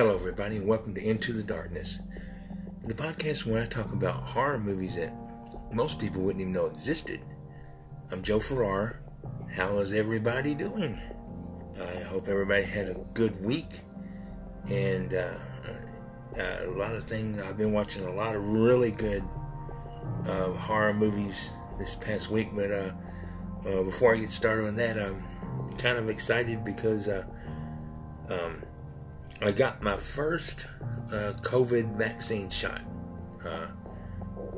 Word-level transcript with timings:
Hello, 0.00 0.14
everybody, 0.14 0.56
and 0.56 0.66
welcome 0.66 0.94
to 0.94 1.06
Into 1.06 1.34
the 1.34 1.42
Darkness, 1.42 1.98
the 2.86 2.94
podcast 2.94 3.44
where 3.44 3.62
I 3.62 3.66
talk 3.66 3.92
about 3.92 4.22
horror 4.22 4.58
movies 4.58 4.96
that 4.96 5.12
most 5.74 5.98
people 5.98 6.22
wouldn't 6.22 6.40
even 6.40 6.54
know 6.54 6.64
existed. 6.64 7.20
I'm 8.10 8.22
Joe 8.22 8.40
Farrar. 8.40 9.02
How 9.54 9.76
is 9.76 9.92
everybody 9.92 10.54
doing? 10.54 10.98
I 11.78 12.00
hope 12.04 12.28
everybody 12.28 12.64
had 12.64 12.88
a 12.88 12.94
good 13.12 13.44
week, 13.44 13.82
and 14.70 15.12
uh, 15.12 15.34
uh, 16.38 16.56
a 16.64 16.70
lot 16.70 16.94
of 16.94 17.04
things. 17.04 17.38
I've 17.38 17.58
been 17.58 17.72
watching 17.72 18.06
a 18.06 18.14
lot 18.14 18.34
of 18.34 18.42
really 18.42 18.92
good 18.92 19.22
uh, 20.26 20.52
horror 20.52 20.94
movies 20.94 21.52
this 21.78 21.94
past 21.94 22.30
week, 22.30 22.48
but 22.54 22.72
uh, 22.72 22.92
uh, 23.68 23.82
before 23.82 24.14
I 24.14 24.16
get 24.16 24.30
started 24.30 24.66
on 24.66 24.76
that, 24.76 24.98
I'm 24.98 25.22
kind 25.76 25.98
of 25.98 26.08
excited 26.08 26.64
because. 26.64 27.06
Uh, 27.06 27.26
um, 28.30 28.62
I 29.42 29.52
got 29.52 29.82
my 29.82 29.96
first 29.96 30.66
uh, 31.08 31.32
COVID 31.40 31.96
vaccine 31.96 32.50
shot 32.50 32.82
uh, 33.42 33.68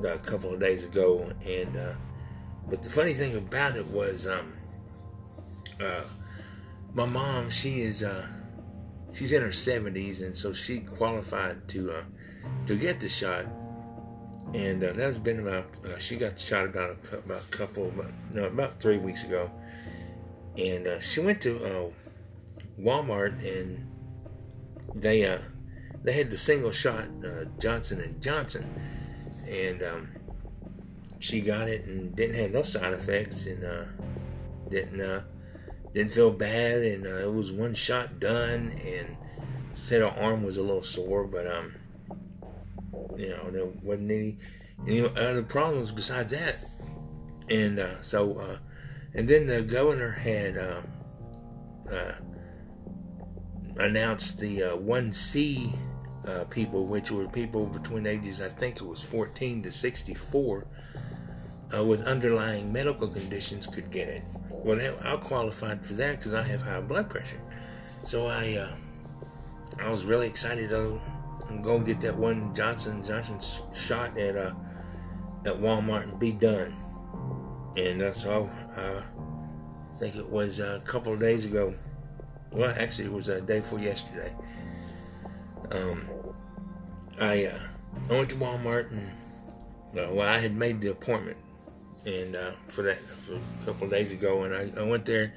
a 0.04 0.18
couple 0.18 0.52
of 0.52 0.58
days 0.58 0.82
ago, 0.82 1.32
and 1.46 1.76
uh, 1.76 1.92
but 2.68 2.82
the 2.82 2.90
funny 2.90 3.12
thing 3.12 3.36
about 3.36 3.76
it 3.76 3.86
was, 3.86 4.26
um, 4.26 4.52
uh, 5.80 6.02
my 6.94 7.06
mom, 7.06 7.48
she 7.48 7.82
is 7.82 8.02
uh, 8.02 8.26
she's 9.12 9.32
in 9.32 9.42
her 9.42 9.52
seventies, 9.52 10.20
and 10.20 10.36
so 10.36 10.52
she 10.52 10.80
qualified 10.80 11.68
to 11.68 11.92
uh, 11.92 12.02
to 12.66 12.74
get 12.74 12.98
the 12.98 13.08
shot, 13.08 13.46
and 14.52 14.82
that's 14.82 15.18
been 15.18 15.38
about 15.38 15.78
she 16.00 16.16
got 16.16 16.34
the 16.34 16.40
shot 16.40 16.66
about 16.66 16.96
a, 17.12 17.18
about 17.18 17.44
a 17.44 17.50
couple 17.50 17.86
about, 17.86 18.10
no 18.34 18.46
about 18.46 18.80
three 18.80 18.98
weeks 18.98 19.22
ago, 19.22 19.48
and 20.58 20.88
she 21.00 21.20
went 21.20 21.40
to 21.42 21.92
Walmart 22.80 23.46
and 23.46 23.91
they 24.94 25.24
uh, 25.26 25.38
they 26.02 26.12
had 26.12 26.30
the 26.30 26.36
single 26.36 26.72
shot 26.72 27.04
uh, 27.24 27.44
Johnson 27.58 28.00
and 28.00 28.20
Johnson, 28.20 28.66
and 29.48 29.82
um, 29.82 30.08
she 31.18 31.40
got 31.40 31.68
it 31.68 31.84
and 31.86 32.14
didn't 32.16 32.34
have 32.34 32.50
no 32.50 32.62
side 32.62 32.92
effects 32.92 33.46
and 33.46 33.64
uh, 33.64 33.84
didn't 34.68 35.00
uh, 35.00 35.22
didn't 35.94 36.12
feel 36.12 36.30
bad 36.30 36.82
and 36.82 37.06
uh, 37.06 37.16
it 37.16 37.32
was 37.32 37.52
one 37.52 37.74
shot 37.74 38.18
done 38.18 38.72
and 38.84 39.16
said 39.74 40.00
her 40.02 40.08
arm 40.08 40.42
was 40.42 40.56
a 40.56 40.62
little 40.62 40.82
sore, 40.82 41.26
but 41.26 41.46
um, 41.46 41.74
you 43.16 43.30
know 43.30 43.50
there 43.50 43.66
wasn't 43.82 44.10
any 44.10 44.38
any 44.86 45.00
other 45.00 45.42
problems 45.42 45.92
besides 45.92 46.32
that, 46.32 46.58
and 47.48 47.78
uh, 47.78 48.00
so 48.00 48.38
uh, 48.38 48.56
and 49.14 49.28
then 49.28 49.46
the 49.46 49.62
governor 49.62 50.10
had. 50.10 50.56
Uh, 53.76 53.82
uh, 53.82 53.84
announced 53.84 54.38
the 54.38 54.62
uh, 54.62 54.76
1C 54.76 55.72
uh, 56.26 56.44
people, 56.44 56.86
which 56.86 57.10
were 57.10 57.26
people 57.28 57.66
between 57.66 58.06
ages, 58.06 58.40
I 58.40 58.48
think 58.48 58.76
it 58.76 58.82
was 58.82 59.00
14 59.00 59.62
to 59.62 59.72
64, 59.72 60.66
uh, 61.74 61.84
with 61.84 62.02
underlying 62.02 62.72
medical 62.72 63.08
conditions 63.08 63.66
could 63.66 63.90
get 63.90 64.08
it. 64.08 64.22
Well, 64.50 64.78
I 65.02 65.16
qualified 65.16 65.84
for 65.84 65.94
that 65.94 66.18
because 66.18 66.34
I 66.34 66.42
have 66.42 66.62
high 66.62 66.80
blood 66.80 67.08
pressure. 67.08 67.40
So 68.04 68.26
I, 68.26 68.56
uh, 68.56 68.74
I 69.82 69.90
was 69.90 70.04
really 70.04 70.26
excited 70.26 70.70
to 70.70 71.00
go 71.60 71.78
get 71.78 72.00
that 72.00 72.16
one 72.16 72.54
Johnson 72.54 73.02
Johnson 73.02 73.38
shot 73.74 74.16
at 74.18 74.36
uh, 74.36 74.52
at 75.44 75.54
Walmart 75.54 76.04
and 76.04 76.18
be 76.18 76.32
done. 76.32 76.74
And 77.76 78.02
uh, 78.02 78.12
so 78.12 78.50
I 78.76 79.02
think 79.98 80.16
it 80.16 80.28
was 80.28 80.60
a 80.60 80.80
couple 80.84 81.12
of 81.12 81.20
days 81.20 81.44
ago 81.46 81.74
well, 82.52 82.74
actually, 82.78 83.06
it 83.06 83.12
was 83.12 83.28
a 83.28 83.40
day 83.40 83.60
before 83.60 83.78
yesterday. 83.78 84.34
Um, 85.70 86.04
I 87.20 87.46
uh, 87.46 87.58
I 88.10 88.12
went 88.12 88.30
to 88.30 88.36
Walmart 88.36 88.90
and 88.90 89.08
uh, 89.98 90.12
well, 90.12 90.28
I 90.28 90.38
had 90.38 90.56
made 90.56 90.80
the 90.80 90.90
appointment 90.90 91.36
and 92.04 92.36
uh, 92.36 92.52
for 92.68 92.82
that 92.82 92.98
for 92.98 93.34
a 93.34 93.64
couple 93.64 93.84
of 93.84 93.90
days 93.90 94.12
ago, 94.12 94.42
and 94.42 94.54
I, 94.54 94.80
I 94.80 94.82
went 94.82 95.06
there 95.06 95.32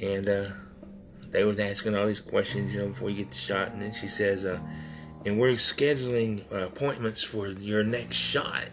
and 0.00 0.28
uh, 0.28 0.44
they 1.30 1.44
was 1.44 1.58
asking 1.58 1.96
all 1.96 2.06
these 2.06 2.20
questions, 2.20 2.74
you 2.74 2.80
know, 2.80 2.88
before 2.88 3.10
you 3.10 3.16
get 3.16 3.30
the 3.30 3.36
shot, 3.36 3.72
and 3.72 3.82
then 3.82 3.92
she 3.92 4.08
says, 4.08 4.44
uh, 4.44 4.58
"And 5.26 5.38
we're 5.38 5.52
scheduling 5.54 6.50
uh, 6.52 6.66
appointments 6.66 7.22
for 7.22 7.48
your 7.48 7.84
next 7.84 8.16
shot." 8.16 8.64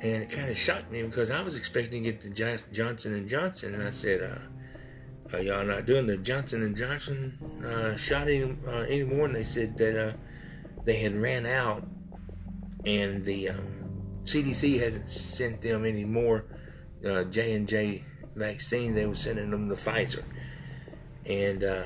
And 0.00 0.24
it 0.24 0.30
kind 0.30 0.50
of 0.50 0.58
shocked 0.58 0.90
me 0.90 1.02
because 1.02 1.30
I 1.30 1.42
was 1.42 1.56
expecting 1.56 2.02
to 2.02 2.12
get 2.12 2.20
the 2.20 2.30
Johnson 2.72 3.14
and 3.14 3.28
Johnson, 3.28 3.74
and 3.74 3.84
I 3.84 3.90
said, 3.90 4.20
uh, 5.32 5.38
y'all 5.38 5.64
not 5.64 5.86
doing 5.86 6.06
the 6.06 6.16
Johnson 6.18 6.62
and 6.62 6.76
Johnson 6.76 7.38
uh, 7.64 7.96
shot 7.96 8.28
any, 8.28 8.56
uh, 8.66 8.82
anymore. 8.82 9.26
And 9.26 9.34
they 9.34 9.44
said 9.44 9.78
that 9.78 10.08
uh, 10.08 10.12
they 10.84 10.98
had 10.98 11.14
ran 11.14 11.46
out, 11.46 11.86
and 12.84 13.24
the 13.24 13.50
um, 13.50 14.20
CDC 14.22 14.78
hasn't 14.80 15.08
sent 15.08 15.62
them 15.62 15.84
any 15.84 16.04
more 16.04 16.44
uh, 17.06 17.24
J 17.24 17.54
and 17.54 17.66
J 17.66 18.02
vaccine. 18.34 18.94
They 18.94 19.06
were 19.06 19.14
sending 19.14 19.50
them 19.50 19.66
the 19.66 19.74
Pfizer, 19.74 20.24
and 21.26 21.64
uh, 21.64 21.84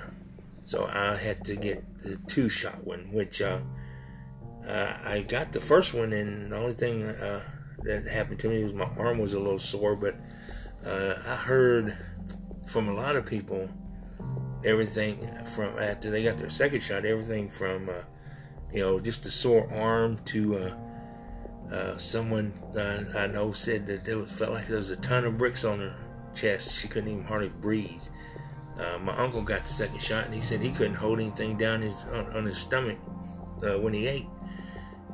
so 0.64 0.86
I 0.86 1.14
had 1.16 1.44
to 1.44 1.56
get 1.56 1.84
the 1.98 2.16
two 2.26 2.48
shot 2.48 2.84
one, 2.84 3.12
which 3.12 3.40
I 3.42 5.24
got 5.28 5.52
the 5.52 5.60
first 5.60 5.94
one, 5.94 6.12
and 6.12 6.50
the 6.50 6.56
only 6.56 6.74
thing 6.74 7.06
that 7.06 8.08
happened 8.08 8.40
to 8.40 8.48
me 8.48 8.64
was 8.64 8.74
my 8.74 8.88
arm 8.98 9.18
was 9.18 9.34
a 9.34 9.38
little 9.38 9.58
sore, 9.58 9.94
but 9.94 10.16
I 10.84 11.36
heard 11.36 11.96
from 12.66 12.88
a 12.88 12.94
lot 12.94 13.16
of 13.16 13.24
people, 13.24 13.68
everything 14.64 15.18
from 15.46 15.78
after 15.78 16.10
they 16.10 16.24
got 16.24 16.36
their 16.36 16.50
second 16.50 16.82
shot, 16.82 17.04
everything 17.04 17.48
from 17.48 17.84
uh, 17.88 18.02
you 18.72 18.80
know 18.80 18.98
just 18.98 19.24
a 19.24 19.30
sore 19.30 19.72
arm 19.72 20.18
to 20.26 20.58
uh, 20.58 21.74
uh, 21.74 21.96
someone 21.96 22.52
I 23.16 23.26
know 23.26 23.52
said 23.52 23.86
that 23.86 24.04
there 24.04 24.18
was 24.18 24.30
felt 24.30 24.52
like 24.52 24.66
there 24.66 24.76
was 24.76 24.90
a 24.90 24.96
ton 24.96 25.24
of 25.24 25.38
bricks 25.38 25.64
on 25.64 25.78
her 25.78 25.94
chest. 26.34 26.74
She 26.74 26.88
couldn't 26.88 27.10
even 27.10 27.24
hardly 27.24 27.48
breathe. 27.48 28.02
Uh, 28.78 28.98
my 28.98 29.16
uncle 29.16 29.40
got 29.40 29.62
the 29.62 29.68
second 29.68 30.02
shot, 30.02 30.26
and 30.26 30.34
he 30.34 30.42
said 30.42 30.60
he 30.60 30.70
couldn't 30.70 30.94
hold 30.94 31.18
anything 31.18 31.56
down 31.56 31.80
his 31.80 32.04
on, 32.12 32.26
on 32.36 32.44
his 32.44 32.58
stomach 32.58 32.98
uh, 33.62 33.78
when 33.78 33.92
he 33.92 34.06
ate, 34.06 34.26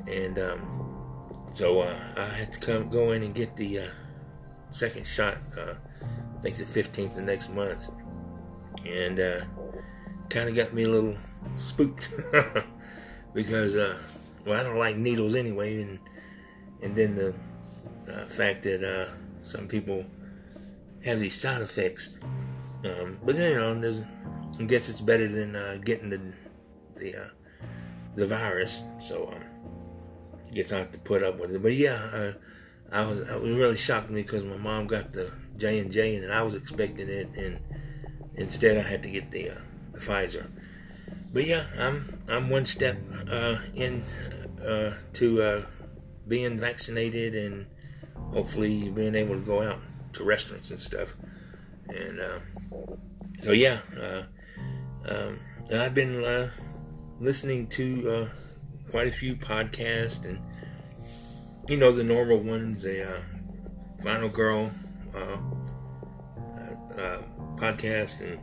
and 0.09 0.39
um, 0.39 1.39
so 1.55 1.81
uh, 1.81 1.97
I 2.17 2.25
had 2.25 2.53
to 2.55 2.59
come 2.59 2.89
go 2.89 3.13
in 3.13 3.23
and 3.23 3.35
get 3.35 3.55
the 3.55 3.91
second 4.73 5.07
shot 5.07 5.37
think 6.43 6.57
the 6.57 6.65
15th 6.65 7.17
of 7.17 7.25
next 7.25 7.51
month. 7.51 7.89
And 8.85 9.19
uh, 9.19 9.45
kind 10.29 10.49
of 10.49 10.55
got 10.55 10.75
me 10.75 10.85
a 10.85 10.89
little 10.89 11.17
spooked 11.55 12.11
because, 13.35 13.77
uh, 13.77 13.97
well, 14.45 14.61
I 14.61 14.63
don't 14.63 14.79
like 14.79 14.97
needles 14.97 15.35
anyway. 15.35 15.83
And, 15.83 15.99
and 16.83 16.97
then 16.97 17.15
the 17.15 17.35
uh, 18.13 18.27
fact 18.27 18.65
that 18.65 18.83
uh, 18.83 19.09
some 19.41 19.69
people 19.69 20.05
have 21.05 21.21
these 21.21 21.41
side 21.41 21.63
effects. 21.63 22.19
Um, 22.85 23.19
but 23.25 23.37
you 23.37 23.55
know, 23.55 24.05
I 24.59 24.63
guess 24.65 24.89
it's 24.89 25.01
better 25.01 25.29
than 25.29 25.55
uh, 25.55 25.79
getting 25.85 26.11
the 26.11 26.21
the 26.97 27.17
uh, 27.17 27.29
the 28.17 28.27
virus. 28.27 28.85
So 28.99 29.29
um, 29.29 29.43
I 30.47 30.51
guess 30.51 30.73
I 30.73 30.79
have 30.79 30.93
to 30.93 30.99
put 30.99 31.23
up 31.23 31.39
with 31.39 31.55
it. 31.55 31.63
But 31.63 31.75
yeah, 31.75 31.95
uh, 32.13 32.33
I 32.91 33.07
was 33.07 33.29
I 33.29 33.37
was 33.37 33.51
really 33.53 33.77
shocked 33.77 34.13
because 34.13 34.45
my 34.45 34.57
mom 34.57 34.87
got 34.87 35.13
the 35.13 35.33
J 35.63 35.79
and 35.79 35.93
J, 35.93 36.17
and 36.17 36.33
I 36.33 36.43
was 36.43 36.57
expecting 36.57 37.09
it, 37.09 37.29
and 37.37 37.61
instead 38.35 38.77
I 38.77 38.83
had 38.83 39.01
to 39.05 39.09
get 39.09 39.31
the, 39.31 39.51
uh, 39.51 39.55
the 39.93 40.01
Pfizer. 40.01 40.51
But 41.33 41.47
yeah, 41.47 41.65
I'm 41.79 42.19
I'm 42.29 42.51
one 42.51 42.67
step 42.67 42.99
uh, 43.31 43.59
in 43.73 44.03
uh, 44.61 44.95
to 45.13 45.43
uh, 45.43 45.63
being 46.27 46.59
vaccinated 46.59 47.37
and 47.37 47.67
hopefully 48.33 48.91
being 48.91 49.15
able 49.15 49.37
to 49.37 49.41
go 49.41 49.63
out 49.63 49.79
to 50.15 50.25
restaurants 50.25 50.71
and 50.71 50.81
stuff. 50.81 51.15
And 51.89 52.19
uh, 52.19 52.39
so 53.41 53.53
yeah, 53.53 53.79
uh, 53.97 54.23
um, 55.09 55.39
I've 55.73 55.95
been 55.95 56.51
listening 57.21 57.69
to 57.69 58.29
quite 58.91 59.07
a 59.07 59.13
few 59.13 59.37
podcasts 59.37 60.25
and 60.25 60.41
you 61.69 61.77
know 61.77 61.93
the 61.93 62.03
normal 62.03 62.39
ones, 62.39 62.83
the 62.83 63.23
Final 64.03 64.29
Girl 64.29 64.73
uh, 65.15 65.39
uh, 67.01 67.23
podcast 67.57 68.21
and 68.21 68.39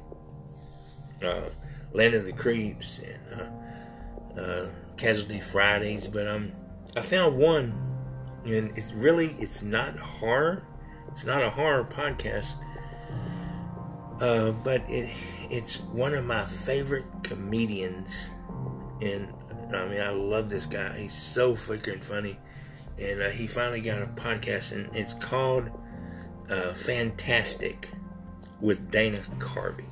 uh, 1.24 1.50
Land 1.94 2.14
of 2.14 2.26
the 2.26 2.34
Creeps 2.34 3.00
and 3.00 4.40
uh, 4.40 4.68
Casualty 4.98 5.40
Fridays, 5.40 6.08
but 6.08 6.28
um, 6.28 6.52
I 6.96 7.02
found 7.02 7.38
one, 7.38 7.74
and 8.46 8.76
it's 8.78 8.94
really 8.94 9.36
it's 9.40 9.62
not 9.62 9.98
horror. 9.98 10.64
It's 11.10 11.26
not 11.26 11.44
a 11.44 11.50
horror 11.50 11.84
podcast, 11.84 12.56
uh, 14.22 14.52
but 14.64 14.82
it 14.90 15.10
it's 15.50 15.80
one 15.80 16.14
of 16.14 16.26
my 16.26 16.46
favorite 16.46 17.06
comedians, 17.24 18.30
and 19.02 19.34
I 19.74 19.88
mean 19.88 20.02
I 20.02 20.10
love 20.10 20.50
this 20.50 20.66
guy. 20.66 20.98
He's 20.98 21.14
so 21.14 21.54
freaking 21.54 22.04
funny, 22.04 22.38
and 22.98 23.22
uh, 23.22 23.30
he 23.30 23.48
finally 23.48 23.82
got 23.82 24.02
a 24.02 24.08
podcast, 24.08 24.74
and 24.74 24.96
it's 24.96 25.14
called 25.14 25.70
uh, 26.50 26.74
Fantastic 26.74 27.90
with 28.62 28.92
Dana 28.92 29.22
Carvey. 29.38 29.86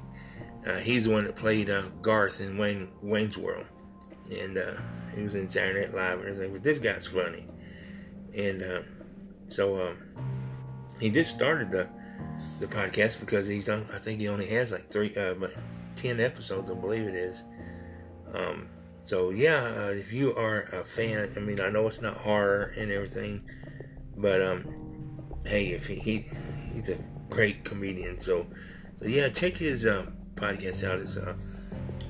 Uh, 0.66 0.78
he's 0.78 1.06
the 1.06 1.12
one 1.12 1.24
that 1.24 1.36
played 1.36 1.70
uh, 1.70 1.84
Garth 2.02 2.42
in 2.42 2.58
Wayne 2.58 2.90
Wayne's 3.02 3.38
World, 3.38 3.66
and 4.32 4.58
uh, 4.58 4.74
he 5.16 5.24
was 5.24 5.36
in 5.36 5.48
Saturday 5.50 5.82
Night 5.82 5.96
Live 5.96 6.20
and 6.20 6.28
everything. 6.28 6.54
But 6.54 6.64
this 6.64 6.80
guy's 6.80 7.08
funny, 7.08 7.48
and 8.36 8.62
uh, 8.62 8.82
so 9.48 9.88
um, 9.88 9.98
he 11.00 11.10
just 11.10 11.34
started 11.34 11.72
the 11.72 11.88
the 12.60 12.68
podcast 12.68 13.20
because 13.20 13.48
he's 13.48 13.66
done. 13.66 13.86
I 13.94 13.98
think 13.98 14.20
he 14.20 14.28
only 14.28 14.48
has 14.48 14.72
like 14.72 14.92
three, 14.92 15.16
uh, 15.16 15.36
ten 15.96 16.20
episodes, 16.20 16.70
I 16.70 16.74
believe 16.74 17.04
it 17.04 17.16
is. 17.16 17.44
Um, 18.34 18.68
so 19.04 19.30
yeah, 19.30 19.64
uh, 19.64 19.92
if 19.92 20.12
you 20.12 20.36
are 20.36 20.64
a 20.64 20.84
fan, 20.84 21.32
I 21.36 21.40
mean, 21.40 21.62
I 21.62 21.70
know 21.70 21.88
it's 21.88 22.02
not 22.02 22.18
horror 22.18 22.74
and 22.78 22.92
everything, 22.92 23.48
but 24.18 24.42
um, 24.42 24.87
hey, 25.48 25.68
if 25.68 25.88
he, 25.88 25.96
he 25.96 26.26
he's 26.74 26.90
a 26.90 26.98
great 27.30 27.64
comedian, 27.64 28.20
so 28.20 28.46
so 28.96 29.06
yeah, 29.06 29.30
check 29.30 29.56
his 29.56 29.86
uh, 29.86 30.06
podcast 30.36 30.88
out. 30.88 31.00
It's 31.00 31.18
uh, 31.18 31.36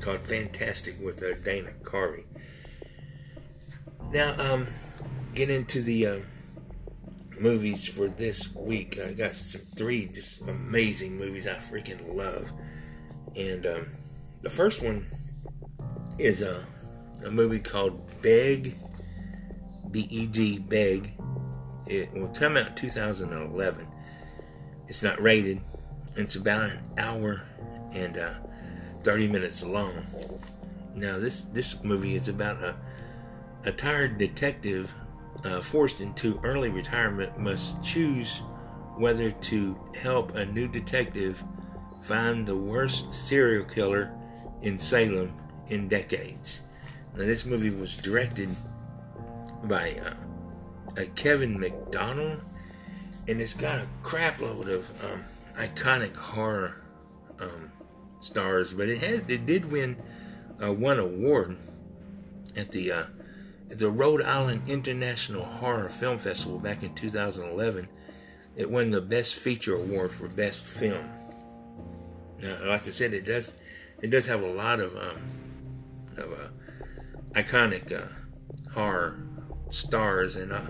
called 0.01 0.23
Fantastic 0.23 0.95
with 1.01 1.23
uh, 1.23 1.35
Dana 1.43 1.71
Carvey. 1.83 2.25
Now, 4.11 4.35
um, 4.39 4.67
get 5.33 5.49
into 5.49 5.81
the 5.81 6.07
uh, 6.07 6.19
movies 7.39 7.87
for 7.87 8.07
this 8.07 8.53
week. 8.55 8.99
I 8.99 9.13
got 9.13 9.35
some 9.35 9.61
three 9.61 10.05
just 10.05 10.41
amazing 10.41 11.17
movies 11.17 11.47
I 11.47 11.55
freaking 11.55 12.15
love, 12.15 12.51
and 13.35 13.65
um, 13.65 13.87
the 14.41 14.49
first 14.49 14.81
one 14.81 15.05
is 16.17 16.41
a 16.41 16.57
uh, 16.57 16.63
a 17.25 17.31
movie 17.31 17.59
called 17.59 17.99
Beg, 18.21 18.75
B 19.89 20.07
E 20.09 20.27
G, 20.27 20.59
Beg. 20.59 21.16
It 21.89 22.13
will 22.13 22.29
come 22.29 22.57
out 22.57 22.75
2011. 22.75 23.87
It's 24.87 25.03
not 25.03 25.21
rated. 25.21 25.61
It's 26.15 26.35
about 26.35 26.69
an 26.69 26.79
hour 26.97 27.43
and 27.93 28.17
uh, 28.17 28.33
30 29.03 29.27
minutes 29.27 29.63
long. 29.63 29.93
Now, 30.95 31.19
this, 31.19 31.41
this 31.43 31.83
movie 31.83 32.15
is 32.15 32.27
about 32.27 32.61
a, 32.63 32.75
a 33.65 33.71
tired 33.71 34.17
detective 34.17 34.93
uh, 35.45 35.61
forced 35.61 36.01
into 36.01 36.39
early 36.43 36.69
retirement 36.69 37.37
must 37.37 37.83
choose 37.83 38.41
whether 38.97 39.29
to 39.31 39.79
help 40.01 40.35
a 40.35 40.45
new 40.47 40.67
detective 40.67 41.43
find 42.01 42.45
the 42.45 42.55
worst 42.55 43.13
serial 43.13 43.63
killer 43.63 44.11
in 44.61 44.79
Salem 44.79 45.31
in 45.67 45.87
decades. 45.87 46.61
Now, 47.15 47.25
this 47.25 47.45
movie 47.45 47.69
was 47.69 47.95
directed 47.95 48.49
by 49.63 49.99
uh, 50.03 50.13
uh, 50.97 51.03
Kevin 51.15 51.59
McDonald, 51.59 52.41
and 53.27 53.41
it's 53.41 53.53
got 53.53 53.79
a 53.79 53.87
crapload 54.01 54.67
of 54.67 55.05
um, 55.05 55.23
iconic 55.55 56.15
horror 56.15 56.81
um, 57.39 57.71
stars. 58.19 58.73
But 58.73 58.89
it 58.89 58.99
had 58.99 59.29
it 59.29 59.45
did 59.45 59.71
win 59.71 59.97
uh, 60.63 60.73
one 60.73 60.99
award 60.99 61.57
at 62.55 62.71
the 62.71 62.91
uh, 62.91 63.05
at 63.69 63.79
the 63.79 63.89
Rhode 63.89 64.21
Island 64.21 64.63
International 64.67 65.43
Horror 65.43 65.89
Film 65.89 66.17
Festival 66.17 66.59
back 66.59 66.83
in 66.83 66.93
2011. 66.95 67.87
It 68.55 68.69
won 68.69 68.89
the 68.89 69.01
Best 69.01 69.35
Feature 69.35 69.75
Award 69.75 70.11
for 70.11 70.27
Best 70.27 70.65
Film. 70.65 71.07
Now, 72.41 72.57
like 72.65 72.87
I 72.87 72.91
said, 72.91 73.13
it 73.13 73.25
does 73.25 73.53
it 74.01 74.09
does 74.09 74.25
have 74.27 74.41
a 74.41 74.51
lot 74.51 74.79
of 74.79 74.95
um, 74.95 75.21
of 76.17 76.31
uh, 76.31 76.47
iconic 77.33 77.91
uh, 77.91 78.07
horror 78.71 79.26
stars, 79.69 80.35
and 80.35 80.53
I, 80.53 80.61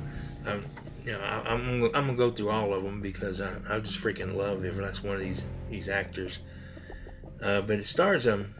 I'm, 0.45 0.65
you 1.05 1.13
know, 1.13 1.19
I, 1.19 1.53
am 1.53 1.83
I'm, 1.83 1.83
I'm 1.83 2.05
gonna 2.05 2.15
go 2.15 2.29
through 2.29 2.49
all 2.49 2.73
of 2.73 2.83
them 2.83 3.01
because 3.01 3.41
I, 3.41 3.55
I 3.69 3.79
just 3.79 3.99
freaking 3.99 4.35
love 4.35 4.65
every 4.65 4.83
last 4.83 5.03
one 5.03 5.15
of 5.15 5.21
these 5.21 5.45
these 5.69 5.89
actors. 5.89 6.39
Uh, 7.41 7.61
but 7.61 7.79
it 7.79 7.85
stars 7.85 8.27
um, 8.27 8.53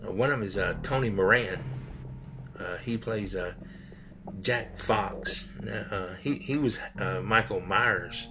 one 0.00 0.30
of 0.30 0.38
them 0.38 0.46
is 0.46 0.58
uh, 0.58 0.76
Tony 0.82 1.10
Moran. 1.10 1.62
Uh, 2.58 2.76
he 2.78 2.96
plays 2.96 3.36
uh, 3.36 3.54
Jack 4.40 4.76
Fox. 4.76 5.48
Uh, 5.66 6.14
he 6.20 6.36
he 6.36 6.56
was 6.56 6.78
uh, 6.98 7.20
Michael 7.22 7.60
Myers 7.60 8.28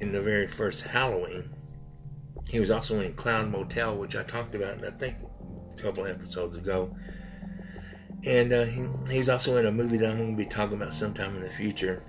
in 0.00 0.12
the 0.12 0.20
very 0.20 0.46
first 0.46 0.82
Halloween. 0.82 1.50
He 2.48 2.60
was 2.60 2.70
also 2.70 3.00
in 3.00 3.14
Clown 3.14 3.50
Motel, 3.50 3.96
which 3.96 4.14
I 4.14 4.22
talked 4.22 4.54
about, 4.54 4.84
I 4.84 4.90
think 4.90 5.16
a 5.76 5.82
couple 5.82 6.06
episodes 6.06 6.56
ago. 6.56 6.94
And 8.24 8.52
uh, 8.52 8.64
he, 8.64 8.86
he's 9.10 9.28
also 9.28 9.56
in 9.56 9.66
a 9.66 9.72
movie 9.72 9.98
that 9.98 10.10
I'm 10.10 10.16
going 10.16 10.30
to 10.30 10.36
be 10.36 10.46
talking 10.46 10.76
about 10.76 10.94
sometime 10.94 11.36
in 11.36 11.42
the 11.42 11.50
future 11.50 12.02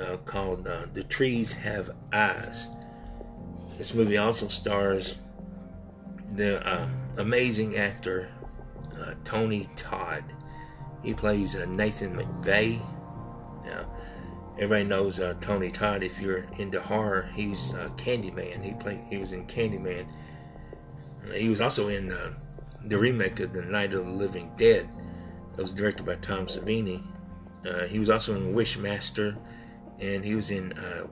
uh, 0.00 0.16
called 0.18 0.66
uh, 0.66 0.86
The 0.92 1.04
Trees 1.04 1.52
Have 1.52 1.90
Eyes. 2.12 2.70
This 3.76 3.94
movie 3.94 4.18
also 4.18 4.48
stars 4.48 5.16
the 6.32 6.66
uh, 6.66 6.88
amazing 7.18 7.76
actor 7.76 8.30
uh, 9.00 9.14
Tony 9.24 9.68
Todd. 9.76 10.24
He 11.02 11.14
plays 11.14 11.56
uh, 11.56 11.66
Nathan 11.66 12.16
McVeigh. 12.16 12.80
Now, 13.64 13.86
everybody 14.54 14.84
knows 14.84 15.20
Tony 15.40 15.70
Todd. 15.70 16.02
If 16.02 16.20
you're 16.20 16.46
into 16.58 16.80
horror, 16.80 17.28
he's 17.34 17.72
Candyman. 17.96 18.64
He 18.64 18.72
played. 18.74 19.00
He 19.08 19.18
was 19.18 19.32
in 19.32 19.46
Candyman. 19.46 20.06
He 21.34 21.48
was 21.48 21.60
also 21.60 21.88
in 21.88 22.14
the 22.84 22.98
remake 22.98 23.40
of 23.40 23.52
The 23.52 23.62
Night 23.62 23.94
of 23.94 24.04
the 24.04 24.12
Living 24.12 24.52
Dead 24.56 24.88
that 25.56 25.62
was 25.62 25.72
directed 25.72 26.04
by 26.04 26.16
Tom 26.16 26.46
Savini. 26.46 27.02
Uh, 27.66 27.84
he 27.84 27.98
was 27.98 28.10
also 28.10 28.36
in 28.36 28.54
Wishmaster, 28.54 29.36
and 30.00 30.24
he 30.24 30.34
was 30.34 30.50
in. 30.50 30.72
Uh, 30.72 31.06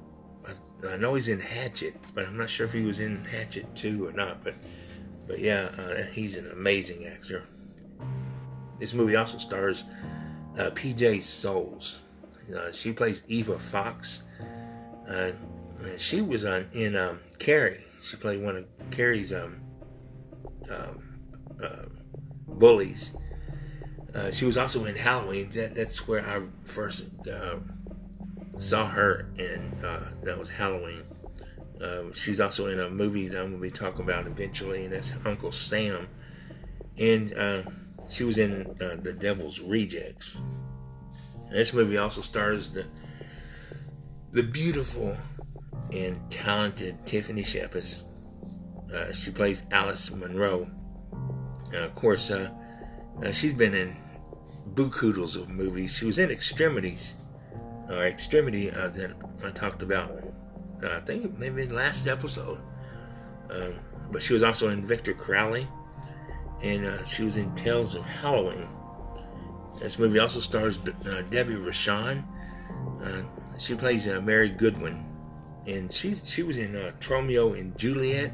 I, 0.47 0.89
I, 0.89 0.97
know 0.97 1.15
he's 1.15 1.29
in 1.29 1.39
Hatchet, 1.39 1.95
but 2.15 2.27
I'm 2.27 2.37
not 2.37 2.51
sure 2.51 2.67
if 2.67 2.73
he 2.73 2.83
was 2.83 3.01
in 3.01 3.25
Hatchet 3.25 3.75
2 3.77 4.07
or 4.07 4.13
not. 4.13 4.43
But, 4.43 4.55
but 5.29 5.39
yeah, 5.39 5.69
uh, 5.79 6.03
he's 6.13 6.37
an 6.37 6.51
amazing 6.51 7.07
actor. 7.07 7.45
This 8.79 8.93
movie 8.93 9.17
also 9.17 9.39
stars 9.39 9.85
uh, 10.59 10.71
PJ 10.71 11.23
Soles. 11.23 12.01
Uh, 12.55 12.73
she 12.73 12.93
plays 12.93 13.23
Eva 13.29 13.59
Fox. 13.59 14.23
Uh, 15.09 15.33
she 15.97 16.21
was 16.21 16.45
on 16.45 16.67
in 16.73 16.97
um, 16.97 17.21
Carrie. 17.39 17.85
She 18.03 18.17
played 18.17 18.43
one 18.43 18.57
of 18.57 18.67
Carrie's 18.91 19.33
um, 19.33 19.61
um 20.71 21.13
bullies 22.49 23.13
uh, 24.15 24.31
she 24.31 24.45
was 24.45 24.57
also 24.57 24.85
in 24.85 24.97
Halloween. 24.97 25.51
That, 25.51 25.75
that's 25.75 26.07
where 26.07 26.27
I 26.27 26.43
first 26.65 27.07
uh, 27.27 27.57
saw 28.59 28.89
her, 28.89 29.27
and 29.39 29.85
uh, 29.85 30.01
that 30.25 30.39
was 30.39 30.51
Halloween. 30.51 31.03
Um, 31.81 32.13
she's 32.13 32.41
also 32.41 32.67
in 32.67 32.79
a 32.79 32.89
movie 32.91 33.29
that 33.29 33.39
I'm 33.39 33.51
going 33.51 33.57
to 33.57 33.63
be 33.63 33.71
talking 33.71 34.03
about 34.03 34.27
eventually, 34.27 34.85
and 34.85 34.93
that's 34.93 35.13
Uncle 35.25 35.51
Sam. 35.51 36.09
And 36.99 37.37
uh, 37.37 37.63
she 38.09 38.25
was 38.25 38.39
in 38.39 38.67
uh, 38.81 38.97
The 39.01 39.13
Devil's 39.13 39.61
Rejects. 39.61 40.37
And 41.49 41.53
this 41.59 41.73
movie 41.73 41.97
also 41.99 42.21
stars 42.21 42.71
the 42.71 42.87
the 44.31 44.43
beautiful 44.43 45.15
and 45.93 46.19
talented 46.31 47.05
Tiffany 47.05 47.43
Shepis. 47.43 48.05
Uh, 48.93 49.13
she 49.13 49.31
plays 49.31 49.63
Alice 49.71 50.11
Monroe. 50.11 50.71
of 51.75 51.95
course, 51.95 52.31
uh, 53.21 53.31
she's 53.31 53.53
been 53.53 53.75
in 53.75 53.97
bukoodles 54.75 55.37
of 55.37 55.49
movies. 55.49 55.97
She 55.97 56.07
was 56.07 56.19
in 56.19 56.31
Extremities, 56.31 57.15
uh, 57.91 57.95
Extremity 57.95 58.71
uh, 58.71 58.89
that 58.89 59.13
I 59.45 59.51
talked 59.51 59.83
about. 59.83 60.11
Uh, 60.83 60.97
I 60.97 61.01
think 61.01 61.39
maybe 61.39 61.67
last 61.69 62.07
episode. 62.07 62.59
Um, 63.51 63.75
but 64.11 64.23
she 64.23 64.33
was 64.33 64.43
also 64.43 64.71
in 64.71 64.85
Victor 64.85 65.13
Crowley, 65.13 65.69
and 66.63 66.87
uh, 66.87 67.05
she 67.05 67.25
was 67.25 67.37
in 67.37 67.55
Tales 67.55 67.95
of 67.95 68.05
Halloween. 68.05 68.69
This 69.79 69.99
movie 69.99 70.19
also 70.19 70.41
stars 70.41 70.79
Debbie. 71.31 71.57
Uh, 71.57 73.23
she 73.59 73.75
plays 73.75 74.07
Mary 74.07 74.49
Goodwin, 74.49 75.05
and 75.67 75.93
she 75.93 76.15
she 76.15 76.43
was 76.43 76.59
in 76.59 76.73
Tromeo 77.01 77.59
and 77.59 77.77
Juliet 77.77 78.33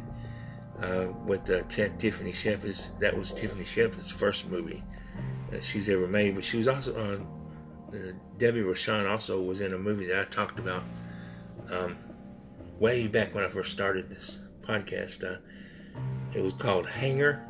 with 1.26 1.44
T- 1.68 1.88
Tiffany 1.98 2.32
Shepis. 2.32 2.98
That 2.98 3.16
was 3.16 3.32
Tiffany 3.32 3.64
Shepis' 3.64 4.12
first 4.12 4.48
movie 4.48 4.82
that 5.50 5.62
she's 5.62 5.88
ever 5.88 6.06
made. 6.06 6.34
But 6.34 6.44
she 6.44 6.56
was 6.56 6.68
also 6.68 6.94
on. 6.98 7.38
Uh, 7.88 8.12
Debbie 8.36 8.60
Rochon 8.60 9.10
also 9.10 9.40
was 9.40 9.62
in 9.62 9.72
a 9.72 9.78
movie 9.78 10.06
that 10.08 10.20
I 10.20 10.24
talked 10.24 10.58
about 10.58 10.84
um, 11.70 11.96
way 12.78 13.08
back 13.08 13.34
when 13.34 13.44
I 13.44 13.48
first 13.48 13.72
started 13.72 14.10
this 14.10 14.40
podcast. 14.60 15.24
Uh, 15.24 15.38
it 16.34 16.42
was 16.42 16.52
called 16.52 16.86
Hanger, 16.86 17.46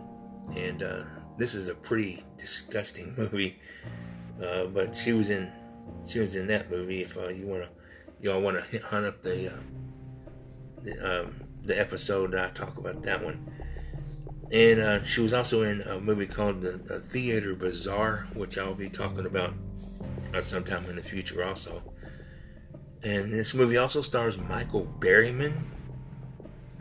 and 0.57 0.83
uh, 0.83 1.05
this 1.37 1.55
is 1.55 1.69
a 1.69 1.75
pretty 1.75 2.23
disgusting 2.37 3.15
movie. 3.19 3.59
Uh, 4.43 4.67
but 4.67 4.95
she 4.95 5.13
was 5.13 5.31
in 5.31 5.51
she 6.07 6.21
was 6.21 6.35
in 6.35 6.47
that 6.49 6.71
movie. 6.71 7.03
If 7.03 7.17
uh, 7.17 7.29
you 7.29 7.47
want 7.47 7.65
to, 7.65 7.69
y'all 8.21 8.41
want 8.41 8.59
to 8.71 8.79
hunt 8.79 9.07
up 9.07 9.23
the 9.23 9.53
uh, 9.53 9.59
the, 10.83 11.23
um, 11.23 11.41
the 11.69 11.79
episode, 11.79 12.35
I 12.35 12.49
talk 12.51 12.77
about 12.77 13.03
that 13.05 13.23
one. 13.23 13.49
And 14.51 14.81
uh, 14.81 15.05
she 15.05 15.21
was 15.21 15.35
also 15.35 15.63
in 15.63 15.83
a 15.83 16.01
movie 16.01 16.27
called 16.27 16.63
The, 16.63 16.71
the 16.71 16.99
Theatre 16.99 17.55
Bizarre, 17.55 18.27
which 18.35 18.57
I'll 18.57 18.75
be 18.75 18.89
talking 18.89 19.27
about 19.27 19.53
uh, 20.35 20.41
sometime 20.41 20.87
in 20.87 20.97
the 20.97 21.03
future 21.03 21.45
also. 21.45 21.83
And 23.05 23.31
this 23.31 23.55
movie 23.55 23.77
also 23.77 24.01
stars 24.03 24.39
Michael 24.39 24.93
Berryman. 24.99 25.63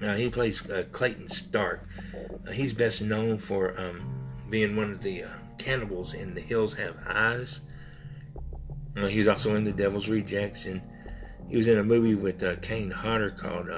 Uh, 0.01 0.15
he 0.15 0.29
plays 0.29 0.67
uh, 0.69 0.85
Clayton 0.91 1.27
Stark. 1.27 1.85
Uh, 2.47 2.51
he's 2.51 2.73
best 2.73 3.01
known 3.01 3.37
for 3.37 3.79
um, 3.79 4.01
being 4.49 4.75
one 4.75 4.91
of 4.91 5.01
the 5.01 5.23
uh, 5.23 5.29
Cannibals 5.57 6.13
in 6.13 6.33
the 6.33 6.41
Hills 6.41 6.73
Have 6.75 6.95
Eyes. 7.05 7.61
Uh, 8.95 9.07
he's 9.07 9.27
also 9.27 9.55
in 9.55 9.63
The 9.63 9.73
Devil's 9.73 10.07
Rejects, 10.07 10.65
and 10.65 10.81
he 11.49 11.57
was 11.57 11.67
in 11.67 11.77
a 11.77 11.83
movie 11.83 12.15
with 12.15 12.61
Kane 12.61 12.89
Hodder 12.89 13.31
called 13.31 13.69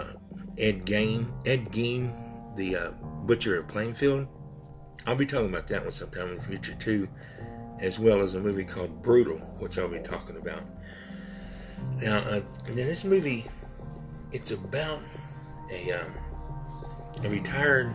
Ed 0.59 0.85
Gein. 0.85 1.25
Ed 1.45 1.71
Gein, 1.71 2.13
the 2.55 2.75
uh, 2.75 2.91
Butcher 3.25 3.59
of 3.59 3.67
Plainfield. 3.67 4.27
I'll 5.07 5.15
be 5.15 5.25
talking 5.25 5.49
about 5.49 5.67
that 5.67 5.83
one 5.83 5.91
sometime 5.91 6.29
in 6.29 6.35
the 6.35 6.41
future 6.41 6.73
too, 6.73 7.07
as 7.79 7.99
well 7.99 8.21
as 8.21 8.35
a 8.35 8.39
movie 8.39 8.65
called 8.65 9.01
Brutal, 9.01 9.37
which 9.59 9.77
I'll 9.77 9.87
be 9.87 9.99
talking 9.99 10.37
about. 10.37 10.63
Now, 12.01 12.17
uh, 12.19 12.41
now 12.67 12.75
this 12.75 13.03
movie, 13.03 13.45
it's 14.31 14.51
about 14.51 14.99
a 15.71 15.91
um, 15.93 16.13
a 17.23 17.29
retired 17.29 17.93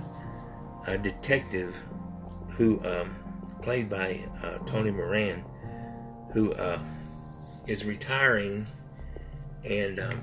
uh, 0.87 0.97
detective 0.97 1.83
who 2.51 2.85
um, 2.87 3.15
played 3.63 3.89
by 3.89 4.25
uh, 4.43 4.59
Tony 4.65 4.91
Moran, 4.91 5.45
who 6.33 6.53
uh, 6.55 6.79
is 7.67 7.85
retiring, 7.85 8.67
and 9.65 10.01
um, 10.01 10.21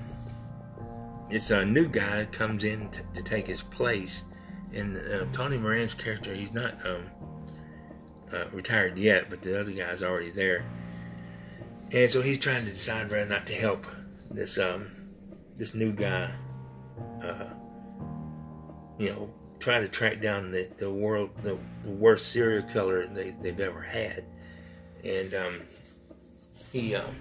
it's 1.31 1.49
a 1.49 1.65
new 1.65 1.87
guy 1.87 2.25
comes 2.31 2.63
in 2.63 2.89
t- 2.89 3.01
to 3.13 3.23
take 3.23 3.47
his 3.47 3.63
place. 3.63 4.25
And 4.73 4.97
uh, 4.97 5.25
Tony 5.31 5.57
Moran's 5.57 5.93
character, 5.93 6.33
he's 6.33 6.53
not 6.53 6.73
um, 6.85 7.03
uh, 8.33 8.45
retired 8.51 8.97
yet, 8.97 9.29
but 9.29 9.41
the 9.41 9.59
other 9.59 9.71
guy's 9.71 10.03
already 10.03 10.31
there, 10.31 10.63
and 11.91 12.09
so 12.09 12.21
he's 12.21 12.39
trying 12.39 12.63
to 12.65 12.71
decide 12.71 13.09
whether 13.09 13.23
or 13.23 13.25
not 13.25 13.45
to 13.47 13.53
help 13.53 13.85
this 14.29 14.57
um, 14.57 14.87
this 15.57 15.73
new 15.73 15.91
guy. 15.91 16.31
Uh, 17.21 17.49
you 18.97 19.09
know, 19.09 19.33
try 19.59 19.79
to 19.79 19.87
track 19.87 20.21
down 20.21 20.51
the, 20.51 20.69
the 20.77 20.89
world 20.89 21.31
the, 21.43 21.57
the 21.83 21.91
worst 21.91 22.31
serial 22.31 22.63
killer 22.63 23.07
they, 23.07 23.31
they've 23.41 23.59
ever 23.59 23.81
had, 23.81 24.23
and 25.03 25.33
um, 25.33 25.61
he 26.71 26.95
um, 26.95 27.15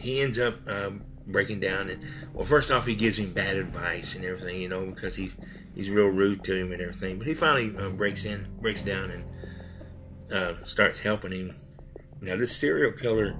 he 0.00 0.20
ends 0.20 0.38
up 0.38 0.56
um, 0.68 1.04
breaking 1.26 1.60
down 1.60 1.90
and 1.90 2.04
well, 2.32 2.44
first 2.44 2.70
off, 2.70 2.86
he 2.86 2.94
gives 2.94 3.18
him 3.18 3.32
bad 3.32 3.56
advice 3.56 4.14
and 4.14 4.24
everything, 4.24 4.60
you 4.60 4.68
know, 4.68 4.86
because 4.86 5.16
he's 5.16 5.36
he's 5.74 5.90
real 5.90 6.08
rude 6.08 6.44
to 6.44 6.54
him 6.54 6.72
and 6.72 6.80
everything. 6.80 7.18
But 7.18 7.26
he 7.26 7.34
finally 7.34 7.76
uh, 7.76 7.90
breaks 7.90 8.24
in, 8.24 8.46
breaks 8.60 8.82
down, 8.82 9.10
and 9.10 9.24
uh, 10.32 10.64
starts 10.64 11.00
helping 11.00 11.32
him. 11.32 11.54
Now, 12.20 12.36
this 12.36 12.56
serial 12.56 12.92
killer 12.92 13.36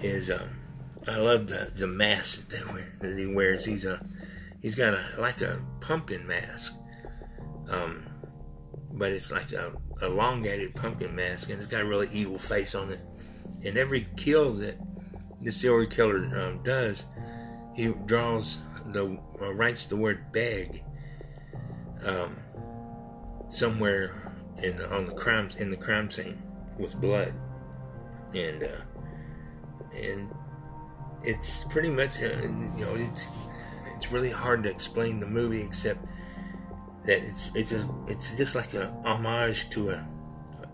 is 0.00 0.30
um, 0.30 0.50
I 1.08 1.16
love 1.16 1.48
the 1.48 1.70
the 1.74 1.86
mask 1.86 2.48
that 2.48 3.18
he 3.18 3.26
wears. 3.26 3.64
He's 3.64 3.84
a 3.84 4.04
he's 4.62 4.74
got 4.74 4.94
a 4.94 5.04
like 5.18 5.40
a 5.40 5.60
pumpkin 5.80 6.26
mask, 6.26 6.74
um, 7.68 8.06
but 8.92 9.12
it's 9.12 9.30
like 9.30 9.52
a 9.52 9.72
elongated 10.02 10.74
pumpkin 10.74 11.14
mask, 11.14 11.50
and 11.50 11.60
it's 11.60 11.70
got 11.70 11.82
a 11.82 11.86
really 11.86 12.08
evil 12.12 12.38
face 12.38 12.74
on 12.74 12.90
it. 12.90 13.00
And 13.64 13.76
every 13.76 14.06
kill 14.16 14.52
that 14.54 14.76
the 15.40 15.52
serial 15.52 15.88
killer 15.88 16.24
um, 16.38 16.62
does, 16.62 17.04
he 17.74 17.88
draws 18.06 18.58
the 18.86 19.18
uh, 19.40 19.52
writes 19.52 19.86
the 19.86 19.96
word 19.96 20.32
"beg" 20.32 20.82
um, 22.04 22.36
somewhere 23.48 24.32
in 24.62 24.80
on 24.84 25.06
the 25.06 25.12
crime 25.12 25.48
in 25.58 25.70
the 25.70 25.76
crime 25.76 26.10
scene 26.10 26.42
with 26.78 26.98
blood, 27.00 27.34
and 28.34 28.64
uh, 28.64 28.68
and 29.94 30.34
it's 31.22 31.64
pretty 31.64 31.90
much 31.90 32.22
uh, 32.22 32.26
you 32.26 32.84
know 32.84 32.94
it's 32.94 33.28
it's 33.94 34.12
really 34.12 34.30
hard 34.30 34.62
to 34.62 34.70
explain 34.70 35.20
the 35.20 35.26
movie 35.26 35.62
except 35.62 36.04
that 37.04 37.22
it's 37.22 37.50
it's 37.54 37.72
a 37.72 37.88
it's 38.06 38.34
just 38.34 38.54
like 38.54 38.74
a 38.74 38.88
homage 39.04 39.70
to 39.70 39.90
a 39.90 40.06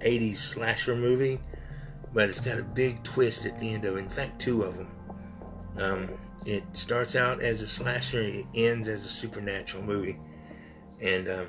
80s 0.01 0.37
slasher 0.37 0.97
movie, 0.97 1.39
but 2.13 2.29
it's 2.29 2.41
got 2.41 2.59
a 2.59 2.63
big 2.63 3.03
twist 3.03 3.47
at 3.47 3.59
the 3.59 3.73
end 3.73 3.85
of 3.85 3.97
it. 3.97 4.01
In 4.01 4.09
fact, 4.09 4.41
two 4.41 4.63
of 4.63 4.77
them. 4.77 4.89
Um, 5.79 6.09
it 6.45 6.65
starts 6.73 7.17
out 7.17 7.41
as 7.41 7.63
a 7.63 7.67
slasher, 7.67 8.21
it 8.21 8.47
ends 8.55 8.89
as 8.89 9.07
a 9.07 9.09
supernatural 9.09 9.83
movie, 9.83 10.19
and 11.01 11.29
um, 11.29 11.47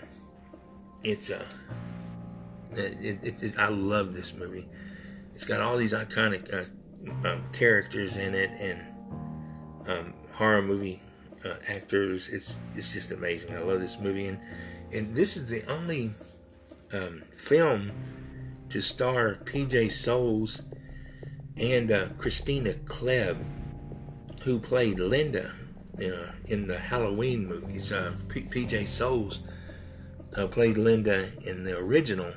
it's 1.03 1.31
uh, 1.31 1.45
it, 2.71 3.23
it, 3.23 3.43
it, 3.43 3.57
I 3.57 3.67
love 3.69 4.13
this 4.13 4.33
movie. 4.33 4.67
It's 5.33 5.45
got 5.45 5.61
all 5.61 5.75
these 5.75 5.93
iconic 5.93 6.53
uh, 6.53 7.27
um, 7.27 7.43
characters 7.51 8.17
in 8.17 8.33
it 8.33 8.51
and 8.59 8.83
um, 9.87 10.13
horror 10.31 10.61
movie 10.61 11.01
uh, 11.43 11.55
actors. 11.67 12.29
It's 12.29 12.59
it's 12.75 12.93
just 12.93 13.11
amazing. 13.11 13.55
I 13.55 13.59
love 13.59 13.79
this 13.79 13.99
movie, 13.99 14.27
and 14.27 14.39
and 14.91 15.15
this 15.15 15.35
is 15.35 15.47
the 15.47 15.69
only 15.69 16.11
um, 16.93 17.23
film 17.35 17.91
to 18.73 18.81
star 18.81 19.35
P.J. 19.45 19.89
Soles 19.89 20.63
and 21.57 21.91
uh, 21.91 22.07
Kristina 22.17 22.73
Klebe, 22.85 23.45
who 24.41 24.59
played 24.59 24.97
Linda 24.97 25.51
uh, 25.99 26.31
in 26.45 26.65
the 26.65 26.79
Halloween 26.79 27.45
movies. 27.45 27.91
Uh, 27.91 28.15
P.J. 28.29 28.87
Soles 28.87 29.41
uh, 30.35 30.47
played 30.47 30.79
Linda 30.79 31.29
in 31.45 31.63
the 31.63 31.77
original 31.77 32.33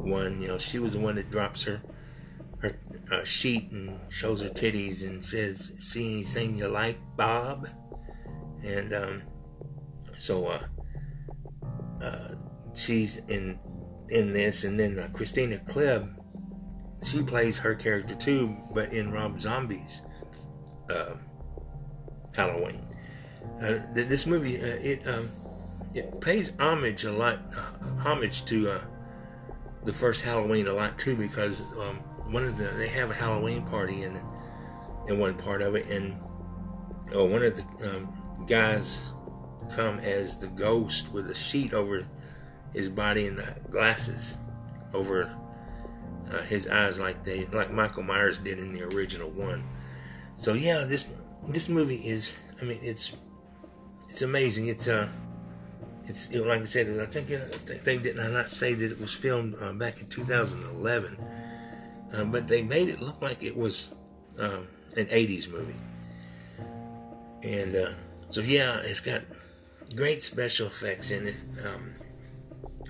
one. 0.00 0.42
You 0.42 0.48
know, 0.48 0.58
she 0.58 0.80
was 0.80 0.94
the 0.94 0.98
one 0.98 1.14
that 1.14 1.30
drops 1.30 1.62
her 1.62 1.80
her 2.58 2.76
uh, 3.12 3.22
sheet 3.22 3.70
and 3.70 4.00
shows 4.10 4.42
her 4.42 4.48
titties 4.48 5.06
and 5.08 5.24
says, 5.24 5.70
"See 5.78 6.14
anything 6.14 6.58
you 6.58 6.66
like, 6.66 6.98
Bob?" 7.16 7.68
and 8.64 8.92
um, 8.92 9.22
so 10.18 10.48
uh, 10.48 12.34
she's 12.74 13.18
in 13.28 13.56
in 14.08 14.32
this, 14.32 14.64
and 14.64 14.78
then 14.78 14.98
uh, 14.98 15.08
Kristina 15.12 15.64
Klebe, 15.66 16.08
she 17.02 17.22
plays 17.22 17.58
her 17.58 17.74
character 17.74 18.14
too, 18.14 18.56
but 18.74 18.92
in 18.92 19.10
Rob 19.10 19.40
Zombie's 19.40 20.02
uh, 20.90 21.14
Halloween. 22.34 22.80
Uh, 23.62 23.78
this 23.92 24.26
movie 24.26 24.60
uh, 24.60 24.66
it 24.66 25.06
um, 25.06 25.30
it 25.94 26.20
pays 26.20 26.52
homage 26.58 27.04
a 27.04 27.12
lot, 27.12 27.40
homage 28.00 28.44
to 28.46 28.80
the 29.84 29.92
first 29.92 30.22
Halloween 30.22 30.66
a 30.66 30.72
lot 30.72 30.98
too, 30.98 31.14
because 31.14 31.60
um, 31.78 31.96
one 32.32 32.44
of 32.44 32.56
the 32.56 32.64
they 32.64 32.88
have 32.88 33.10
a 33.10 33.14
Halloween 33.14 33.64
party 33.66 34.02
in 34.02 34.20
in 35.08 35.18
one 35.18 35.34
part 35.34 35.62
of 35.62 35.74
it, 35.74 35.86
and 35.86 36.14
oh, 37.12 37.24
one 37.24 37.42
of 37.42 37.56
the 37.56 37.96
um, 37.96 38.46
guys 38.46 39.10
come 39.74 39.98
as 40.00 40.38
the 40.38 40.46
ghost 40.48 41.12
with 41.12 41.30
a 41.30 41.34
sheet 41.34 41.72
over 41.72 42.06
his 42.74 42.88
body 42.88 43.26
and 43.26 43.38
the 43.38 43.54
glasses 43.70 44.38
over 44.92 45.34
uh, 46.32 46.38
his 46.42 46.68
eyes 46.68 46.98
like 46.98 47.22
they 47.24 47.46
like 47.46 47.72
Michael 47.72 48.02
Myers 48.02 48.38
did 48.38 48.58
in 48.58 48.72
the 48.72 48.82
original 48.82 49.30
one. 49.30 49.64
So 50.36 50.52
yeah, 50.52 50.84
this 50.84 51.12
this 51.48 51.68
movie 51.68 52.06
is 52.06 52.36
I 52.60 52.64
mean 52.64 52.80
it's 52.82 53.14
it's 54.08 54.22
amazing. 54.22 54.68
It's 54.68 54.88
uh 54.88 55.08
it's 56.06 56.32
like 56.34 56.60
I 56.60 56.64
said 56.64 56.98
I 57.00 57.06
think 57.06 57.30
I 57.30 57.78
think 57.78 58.02
did 58.02 58.16
not 58.16 58.48
say 58.48 58.74
that 58.74 58.92
it 58.92 59.00
was 59.00 59.12
filmed 59.14 59.54
uh, 59.60 59.72
back 59.72 60.00
in 60.00 60.06
2011, 60.08 61.18
uh, 62.12 62.24
but 62.24 62.48
they 62.48 62.62
made 62.62 62.88
it 62.88 63.00
look 63.00 63.20
like 63.22 63.42
it 63.42 63.56
was 63.56 63.94
um, 64.38 64.66
an 64.96 65.06
80s 65.06 65.50
movie. 65.50 65.74
And 67.42 67.74
uh, 67.74 67.90
so 68.28 68.40
yeah, 68.40 68.80
it's 68.82 69.00
got 69.00 69.22
great 69.96 70.22
special 70.22 70.66
effects 70.66 71.10
in 71.10 71.28
it. 71.28 71.36
Um, 71.64 71.93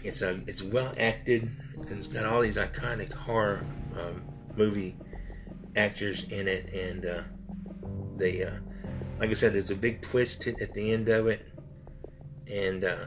it's 0.04 0.23
a 0.23 0.40
it's 0.46 0.62
well 0.62 0.92
acted 0.99 1.50
and 1.76 1.99
it's 1.99 2.06
got 2.06 2.26
all 2.26 2.40
these 2.40 2.56
iconic 2.56 3.12
horror 3.12 3.66
um, 3.96 4.23
movie 4.56 4.96
actors 5.76 6.25
in 6.25 6.46
it, 6.49 6.73
and 6.73 7.04
uh, 7.04 7.23
they 8.16 8.44
uh, 8.44 8.58
like 9.18 9.30
I 9.30 9.34
said, 9.34 9.54
there's 9.54 9.70
a 9.70 9.76
big 9.76 10.02
twist 10.02 10.46
at 10.46 10.75
the 10.75 10.92
end 10.92 11.08
of 11.08 11.26
it, 11.26 11.49
and 12.50 12.84
uh, 12.84 13.06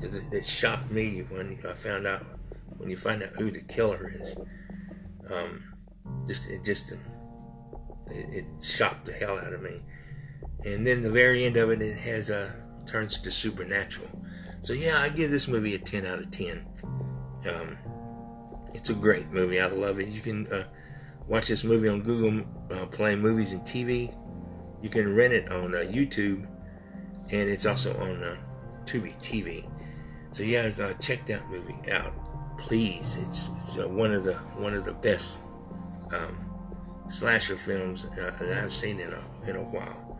it, 0.00 0.22
it, 0.32 0.46
shocked 0.46 0.90
me 0.90 1.20
when 1.28 1.58
I 1.68 1.72
found 1.72 2.06
out 2.06 2.24
when 2.76 2.90
you 2.90 2.96
find 2.96 3.22
out 3.22 3.30
who 3.30 3.50
the 3.50 3.62
killer 3.62 4.10
is. 4.14 4.36
Um, 5.30 5.62
just 6.26 6.48
it 6.48 6.64
just 6.64 6.92
it, 6.92 6.98
it 8.10 8.44
shocked 8.62 9.06
the 9.06 9.12
hell 9.12 9.38
out 9.38 9.52
of 9.52 9.62
me 9.62 9.80
and 10.66 10.86
then 10.86 11.02
the 11.02 11.10
very 11.10 11.44
end 11.44 11.56
of 11.56 11.70
it, 11.70 11.80
it 11.80 11.96
has 11.96 12.30
a 12.30 12.46
uh, 12.46 12.50
turns 12.86 13.18
to 13.20 13.32
supernatural. 13.32 14.08
So 14.66 14.72
yeah, 14.72 15.00
I 15.00 15.10
give 15.10 15.30
this 15.30 15.46
movie 15.46 15.76
a 15.76 15.78
10 15.78 16.04
out 16.06 16.18
of 16.18 16.28
10. 16.32 16.66
Um, 17.48 17.78
it's 18.74 18.90
a 18.90 18.94
great 18.94 19.30
movie. 19.30 19.60
I 19.60 19.66
love 19.66 20.00
it. 20.00 20.08
You 20.08 20.20
can 20.20 20.44
uh, 20.48 20.64
watch 21.28 21.46
this 21.46 21.62
movie 21.62 21.88
on 21.88 22.02
Google 22.02 22.44
uh, 22.72 22.86
Play 22.86 23.14
Movies 23.14 23.52
and 23.52 23.62
TV. 23.62 24.12
You 24.82 24.88
can 24.88 25.14
rent 25.14 25.32
it 25.32 25.52
on 25.52 25.72
uh, 25.72 25.84
YouTube, 25.88 26.48
and 27.30 27.48
it's 27.48 27.64
also 27.64 27.96
on 28.00 28.20
uh, 28.24 28.36
Tubi 28.86 29.16
TV. 29.18 29.70
So 30.32 30.42
yeah, 30.42 30.72
uh, 30.82 30.94
check 30.94 31.26
that 31.26 31.48
movie 31.48 31.92
out, 31.92 32.12
please. 32.58 33.16
It's, 33.20 33.48
it's 33.58 33.78
uh, 33.78 33.88
one 33.88 34.10
of 34.10 34.24
the 34.24 34.34
one 34.58 34.74
of 34.74 34.84
the 34.84 34.94
best 34.94 35.38
um, 36.12 36.44
slasher 37.08 37.56
films 37.56 38.06
uh, 38.06 38.32
that 38.40 38.64
I've 38.64 38.74
seen 38.74 38.98
in 38.98 39.12
a 39.12 39.22
in 39.48 39.54
a 39.54 39.62
while. 39.62 40.18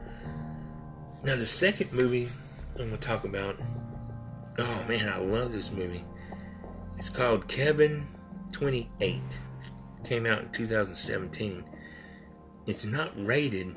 Now, 1.24 1.34
the 1.34 1.44
second 1.44 1.92
movie 1.92 2.28
I'm 2.78 2.88
going 2.88 2.90
to 2.90 2.96
talk 2.98 3.24
about, 3.24 3.56
oh 4.58 4.84
man, 4.88 5.08
I 5.08 5.18
love 5.18 5.52
this 5.52 5.72
movie. 5.72 6.04
It's 6.98 7.10
called 7.10 7.46
Cabin 7.48 8.06
28. 8.52 9.20
Came 10.04 10.26
out 10.26 10.40
in 10.40 10.52
2017. 10.52 11.64
It's 12.66 12.84
not 12.84 13.12
rated, 13.16 13.66
and 13.66 13.76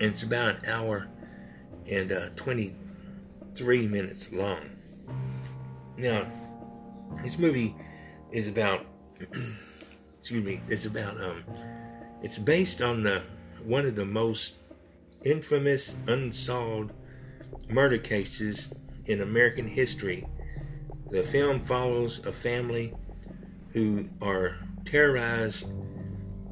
it's 0.00 0.22
about 0.22 0.56
an 0.56 0.70
hour 0.70 1.08
and 1.90 2.12
uh, 2.12 2.28
23 2.36 3.86
minutes 3.88 4.32
long. 4.32 4.70
Now, 5.96 6.26
this 7.22 7.38
movie 7.38 7.74
is 8.32 8.48
about, 8.48 8.86
excuse 10.18 10.44
me, 10.44 10.60
it's 10.68 10.86
about, 10.86 11.22
um, 11.22 11.44
it's 12.22 12.38
based 12.38 12.80
on 12.80 13.02
the 13.02 13.22
one 13.62 13.86
of 13.86 13.96
the 13.96 14.04
most 14.04 14.56
infamous 15.24 15.96
unsolved 16.06 16.92
murder 17.68 17.98
cases 17.98 18.70
in 19.06 19.20
American 19.20 19.66
history. 19.66 20.26
The 21.10 21.22
film 21.22 21.64
follows 21.64 22.24
a 22.26 22.32
family 22.32 22.94
who 23.72 24.08
are 24.22 24.56
terrorized 24.84 25.68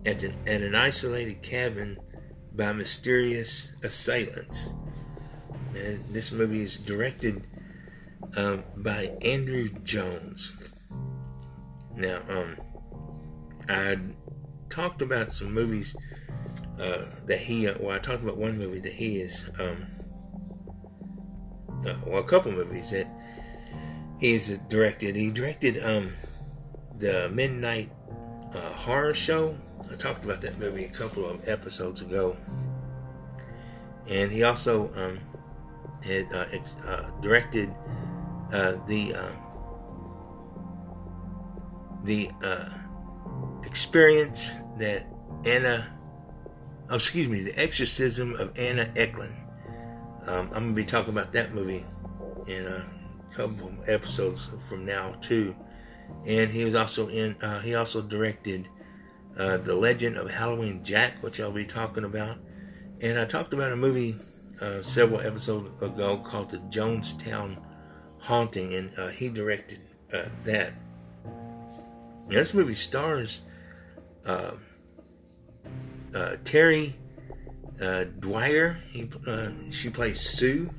at 0.04 0.22
an, 0.22 0.34
at 0.46 0.62
an 0.62 0.74
isolated 0.74 1.42
cabin 1.42 1.96
by 2.54 2.72
mysterious 2.72 3.72
assailants. 3.82 4.72
And 5.74 6.04
this 6.12 6.32
movie 6.32 6.62
is 6.62 6.76
directed 6.76 7.46
um, 8.36 8.64
by 8.76 9.12
Andrew 9.22 9.68
Jones. 9.82 10.52
Now, 11.96 12.20
um, 12.28 12.56
I 13.68 13.98
talked 14.68 15.02
about 15.02 15.32
some 15.32 15.52
movies 15.52 15.96
uh, 16.80 17.04
that 17.26 17.38
he, 17.38 17.68
uh, 17.68 17.74
well, 17.78 17.94
I 17.94 17.98
talked 17.98 18.22
about 18.22 18.36
one 18.36 18.58
movie 18.58 18.80
that 18.80 18.92
he 18.92 19.20
is, 19.20 19.50
um, 19.58 19.86
uh, 21.86 21.94
well, 22.06 22.20
a 22.20 22.24
couple 22.24 22.52
movies 22.52 22.90
that 22.90 23.06
he's 24.20 24.56
directed. 24.68 25.16
He 25.16 25.30
directed 25.30 25.82
um, 25.82 26.12
the 26.98 27.28
Midnight 27.30 27.90
uh, 28.54 28.60
Horror 28.70 29.14
Show. 29.14 29.56
I 29.90 29.96
talked 29.96 30.24
about 30.24 30.40
that 30.42 30.58
movie 30.58 30.84
a 30.84 30.88
couple 30.88 31.28
of 31.28 31.46
episodes 31.48 32.00
ago. 32.02 32.36
And 34.08 34.32
he 34.32 34.42
also 34.42 34.92
um, 34.94 35.20
had 36.04 36.26
uh, 36.32 36.46
ex- 36.52 36.74
uh, 36.86 37.10
directed 37.20 37.72
uh, 38.52 38.76
the 38.86 39.14
uh, 39.14 39.32
the 42.04 42.30
experience 43.64 44.54
that 44.78 45.06
Anna, 45.44 45.92
oh, 46.90 46.96
excuse 46.96 47.28
me, 47.28 47.42
the 47.42 47.56
exorcism 47.58 48.34
of 48.34 48.58
Anna 48.58 48.86
Ecklund. 48.96 49.41
Um, 50.26 50.48
I'm 50.48 50.64
gonna 50.64 50.72
be 50.72 50.84
talking 50.84 51.12
about 51.12 51.32
that 51.32 51.54
movie 51.54 51.84
in 52.46 52.66
a 52.66 52.86
couple 53.34 53.72
episodes 53.86 54.50
from 54.68 54.84
now 54.84 55.12
too. 55.20 55.56
And 56.26 56.50
he 56.50 56.64
was 56.64 56.74
also 56.74 57.08
in. 57.08 57.40
Uh, 57.42 57.60
he 57.60 57.74
also 57.74 58.02
directed 58.02 58.68
uh, 59.38 59.56
the 59.58 59.74
Legend 59.74 60.16
of 60.16 60.30
Halloween 60.30 60.84
Jack, 60.84 61.22
which 61.22 61.40
I'll 61.40 61.50
be 61.50 61.64
talking 61.64 62.04
about. 62.04 62.38
And 63.00 63.18
I 63.18 63.24
talked 63.24 63.52
about 63.52 63.72
a 63.72 63.76
movie 63.76 64.14
uh, 64.60 64.82
several 64.82 65.20
episodes 65.20 65.82
ago 65.82 66.18
called 66.18 66.50
The 66.50 66.58
Jonestown 66.58 67.60
Haunting, 68.18 68.74
and 68.74 68.96
uh, 68.98 69.08
he 69.08 69.28
directed 69.28 69.80
uh, 70.12 70.24
that. 70.44 70.74
Now, 72.28 72.38
this 72.38 72.54
movie 72.54 72.74
stars 72.74 73.40
uh, 74.24 74.52
Terry 76.44 76.94
uh, 77.80 78.04
Dwyer. 78.20 78.78
He, 78.90 79.08
uh, 79.26 79.50
she 79.70 79.90
plays 79.90 80.20
Sue, 80.20 80.70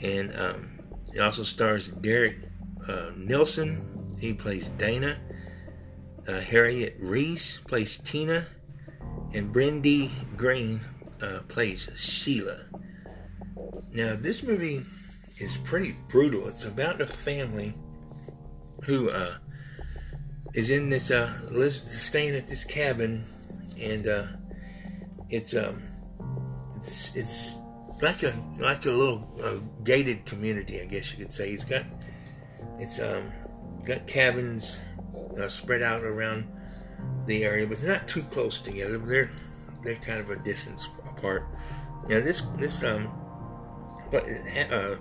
and 0.00 0.34
um, 0.36 0.78
it 1.12 1.20
also 1.20 1.42
stars 1.42 1.88
Derek 1.90 2.36
uh, 2.88 3.10
Nelson. 3.16 4.16
He 4.18 4.32
plays 4.32 4.68
Dana. 4.70 5.18
Harriet 6.26 6.96
Reese 6.98 7.58
plays 7.58 7.98
Tina, 7.98 8.46
and 9.34 9.52
Brendy 9.52 10.10
Green 10.38 10.80
plays 11.48 11.90
Sheila. 11.96 12.64
Now, 13.92 14.16
this 14.16 14.42
movie 14.42 14.82
is 15.38 15.58
pretty 15.58 15.96
brutal. 16.08 16.48
It's 16.48 16.64
about 16.64 17.00
a 17.00 17.06
family 17.06 17.74
who 18.84 19.10
uh, 19.10 19.36
is 20.54 20.70
in 20.70 20.88
this 20.90 21.10
uh, 21.10 21.30
staying 21.78 22.34
at 22.34 22.46
this 22.46 22.64
cabin, 22.64 23.24
and 23.78 24.06
uh, 24.06 24.26
it's 25.34 25.52
um, 25.52 25.82
it's 26.76 27.14
it's 27.16 27.58
like 28.00 28.22
a 28.22 28.32
like 28.58 28.86
a 28.86 28.90
little 28.90 29.28
uh, 29.42 29.56
gated 29.82 30.24
community, 30.26 30.80
I 30.80 30.84
guess 30.84 31.10
you 31.10 31.18
could 31.18 31.32
say. 31.32 31.50
It's 31.50 31.64
got 31.64 31.84
it's 32.78 33.00
um 33.00 33.32
got 33.84 34.06
cabins 34.06 34.84
uh, 35.36 35.48
spread 35.48 35.82
out 35.82 36.04
around 36.04 36.46
the 37.26 37.42
area, 37.42 37.66
but 37.66 37.78
they're 37.78 37.92
not 37.92 38.06
too 38.06 38.22
close 38.22 38.60
together. 38.60 38.96
They're 38.98 39.30
they're 39.82 39.96
kind 39.96 40.20
of 40.20 40.30
a 40.30 40.36
distance 40.36 40.88
apart. 41.04 41.48
Now 42.08 42.20
this 42.20 42.42
this 42.56 42.84
um 42.84 43.10
but 44.12 44.24
uh, 44.70 44.96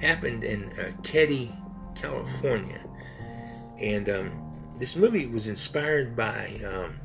happened 0.00 0.44
in 0.44 0.66
uh, 0.78 0.92
Keddie, 1.02 1.50
California, 1.96 2.80
and 3.80 4.08
um, 4.08 4.72
this 4.78 4.94
movie 4.94 5.26
was 5.26 5.48
inspired 5.48 6.14
by 6.14 6.60
um, 6.64 7.00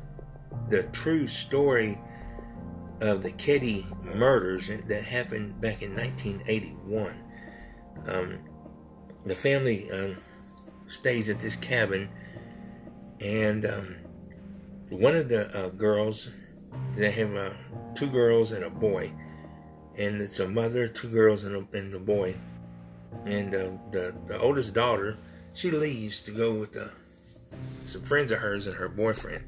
the 0.68 0.84
true 0.92 1.26
story 1.26 1.98
of 3.00 3.22
the 3.22 3.32
Keddie 3.32 3.86
murders 4.14 4.70
that 4.86 5.04
happened 5.04 5.60
back 5.60 5.82
in 5.82 5.94
1981. 5.94 7.14
Um, 8.06 8.38
the 9.24 9.34
family 9.34 9.90
um, 9.90 10.16
stays 10.86 11.28
at 11.28 11.40
this 11.40 11.56
cabin, 11.56 12.08
and 13.20 13.66
um, 13.66 13.96
one 14.90 15.14
of 15.14 15.28
the 15.28 15.54
uh, 15.56 15.68
girls, 15.70 16.30
they 16.96 17.10
have 17.10 17.34
uh, 17.34 17.50
two 17.94 18.08
girls 18.08 18.52
and 18.52 18.64
a 18.64 18.70
boy 18.70 19.12
and 20.00 20.20
it's 20.22 20.40
a 20.40 20.48
mother, 20.48 20.88
two 20.88 21.08
girls, 21.08 21.44
and, 21.44 21.56
a, 21.56 21.76
and 21.76 21.92
the 21.92 21.98
boy. 21.98 22.34
And 23.26 23.54
uh, 23.54 23.72
the 23.90 24.14
the 24.26 24.38
oldest 24.38 24.72
daughter, 24.72 25.18
she 25.52 25.70
leaves 25.70 26.22
to 26.22 26.30
go 26.30 26.54
with 26.54 26.72
the, 26.72 26.84
uh, 26.84 26.90
some 27.84 28.02
friends 28.02 28.30
of 28.30 28.38
hers 28.38 28.66
and 28.66 28.76
her 28.76 28.88
boyfriend. 28.88 29.44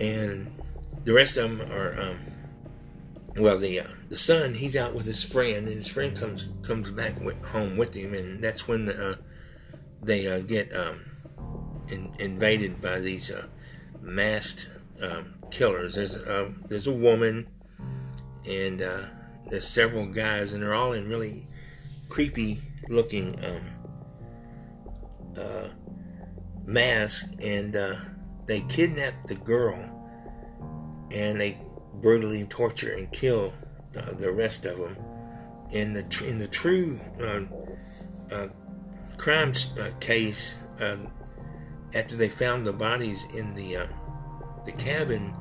And 0.00 0.50
the 1.04 1.12
rest 1.12 1.36
of 1.36 1.58
them 1.58 1.72
are, 1.72 2.00
um, 2.00 2.18
well, 3.36 3.58
the 3.58 3.80
uh, 3.80 3.86
the 4.08 4.18
son 4.18 4.54
he's 4.54 4.76
out 4.76 4.94
with 4.94 5.06
his 5.06 5.22
friend, 5.22 5.66
and 5.66 5.76
his 5.76 5.88
friend 5.88 6.16
comes 6.16 6.48
comes 6.62 6.90
back 6.90 7.20
with, 7.20 7.42
home 7.44 7.76
with 7.76 7.94
him, 7.94 8.14
and 8.14 8.42
that's 8.42 8.68
when 8.68 8.86
the, 8.86 9.12
uh, 9.12 9.14
they 10.02 10.26
uh, 10.26 10.40
get 10.40 10.74
um, 10.76 11.00
in, 11.88 12.12
invaded 12.18 12.80
by 12.80 13.00
these 13.00 13.30
uh, 13.30 13.46
masked 14.00 14.70
um, 15.00 15.34
killers. 15.50 15.94
There's 15.94 16.16
there's 16.68 16.86
a 16.86 16.92
woman 16.92 17.46
and 18.46 18.82
uh, 18.82 19.02
there's 19.48 19.66
several 19.66 20.06
guys, 20.06 20.52
and 20.52 20.62
they're 20.62 20.74
all 20.74 20.92
in 20.92 21.08
really 21.08 21.46
creepy 22.08 22.60
looking 22.88 23.38
um, 23.44 23.60
uh, 25.38 25.68
masks, 26.64 27.30
and 27.40 27.76
uh, 27.76 27.94
they 28.46 28.60
kidnap 28.62 29.26
the 29.26 29.34
girl, 29.34 29.91
and 31.12 31.40
they 31.40 31.58
brutally 31.94 32.44
torture 32.44 32.92
and 32.92 33.10
kill 33.12 33.52
uh, 33.96 34.12
the 34.12 34.30
rest 34.30 34.66
of 34.66 34.78
them. 34.78 34.96
In 35.70 35.92
the 35.92 36.02
tr- 36.04 36.24
in 36.24 36.38
the 36.38 36.48
true 36.48 37.00
uh, 37.20 38.34
uh, 38.34 38.48
crime 39.16 39.52
case, 40.00 40.58
after 41.94 42.16
they 42.16 42.28
found 42.28 42.66
the 42.66 42.72
bodies 42.72 43.26
in 43.34 43.54
the 43.54 43.86
the 44.64 44.72
cabin 44.72 45.34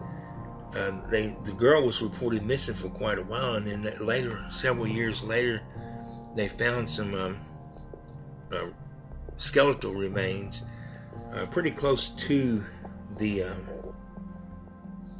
uh, 0.75 0.91
they 1.09 1.35
the 1.43 1.51
girl 1.51 1.83
was 1.85 2.01
reported 2.01 2.43
missing 2.43 2.75
for 2.75 2.89
quite 2.89 3.19
a 3.19 3.23
while, 3.23 3.55
and 3.55 3.65
then 3.67 4.05
later, 4.05 4.45
several 4.49 4.87
years 4.87 5.23
later, 5.23 5.61
they 6.35 6.47
found 6.47 6.89
some 6.89 7.13
um, 7.13 7.37
uh, 8.53 8.67
skeletal 9.35 9.93
remains 9.93 10.63
uh, 11.33 11.45
pretty 11.47 11.71
close 11.71 12.09
to 12.09 12.63
the 13.17 13.43
um, 13.43 13.67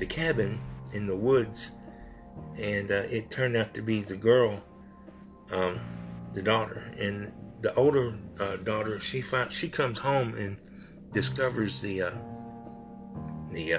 the 0.02 0.06
cabin 0.08 0.60
in 0.94 1.06
the 1.06 1.16
woods, 1.16 1.70
and 2.58 2.90
uh, 2.90 3.04
it 3.12 3.30
turned 3.30 3.56
out 3.56 3.72
to 3.76 3.84
be 3.84 4.02
the 4.02 4.16
girl, 4.16 4.60
um, 5.52 5.80
the 6.34 6.42
daughter, 6.42 6.92
and 6.98 7.32
the 7.62 7.72
older 7.76 8.18
uh, 8.40 8.56
daughter. 8.56 9.00
She 9.00 9.22
finds 9.22 9.54
she 9.54 9.70
comes 9.70 10.00
home 10.00 10.34
and 10.34 10.58
discovers 11.14 11.82
the 11.82 12.02
uh, 12.02 12.12
the 13.52 13.76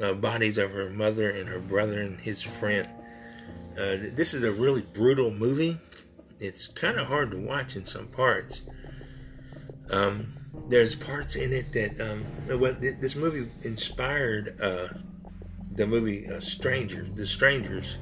uh, 0.00 0.14
bodies 0.14 0.58
of 0.58 0.70
her 0.70 0.90
mother 0.90 1.28
and 1.28 1.48
her 1.48 1.58
brother 1.58 2.00
and 2.00 2.20
his 2.20 2.40
friend. 2.40 2.88
Uh, 3.72 3.98
this 4.14 4.32
is 4.32 4.44
a 4.44 4.52
really 4.52 4.82
brutal 4.82 5.32
movie. 5.32 5.76
It's 6.38 6.68
kind 6.68 7.00
of 7.00 7.08
hard 7.08 7.32
to 7.32 7.38
watch 7.40 7.74
in 7.74 7.84
some 7.84 8.06
parts. 8.06 8.62
Um, 9.90 10.28
there's 10.68 10.96
parts 10.96 11.36
in 11.36 11.52
it 11.52 11.72
that 11.72 12.00
um, 12.00 12.24
well, 12.60 12.74
this 12.78 13.16
movie 13.16 13.48
inspired 13.62 14.60
uh, 14.60 14.88
the 15.72 15.86
movie 15.86 16.28
uh, 16.28 16.40
Strangers, 16.40 17.10
The 17.14 17.26
Strangers, 17.26 17.98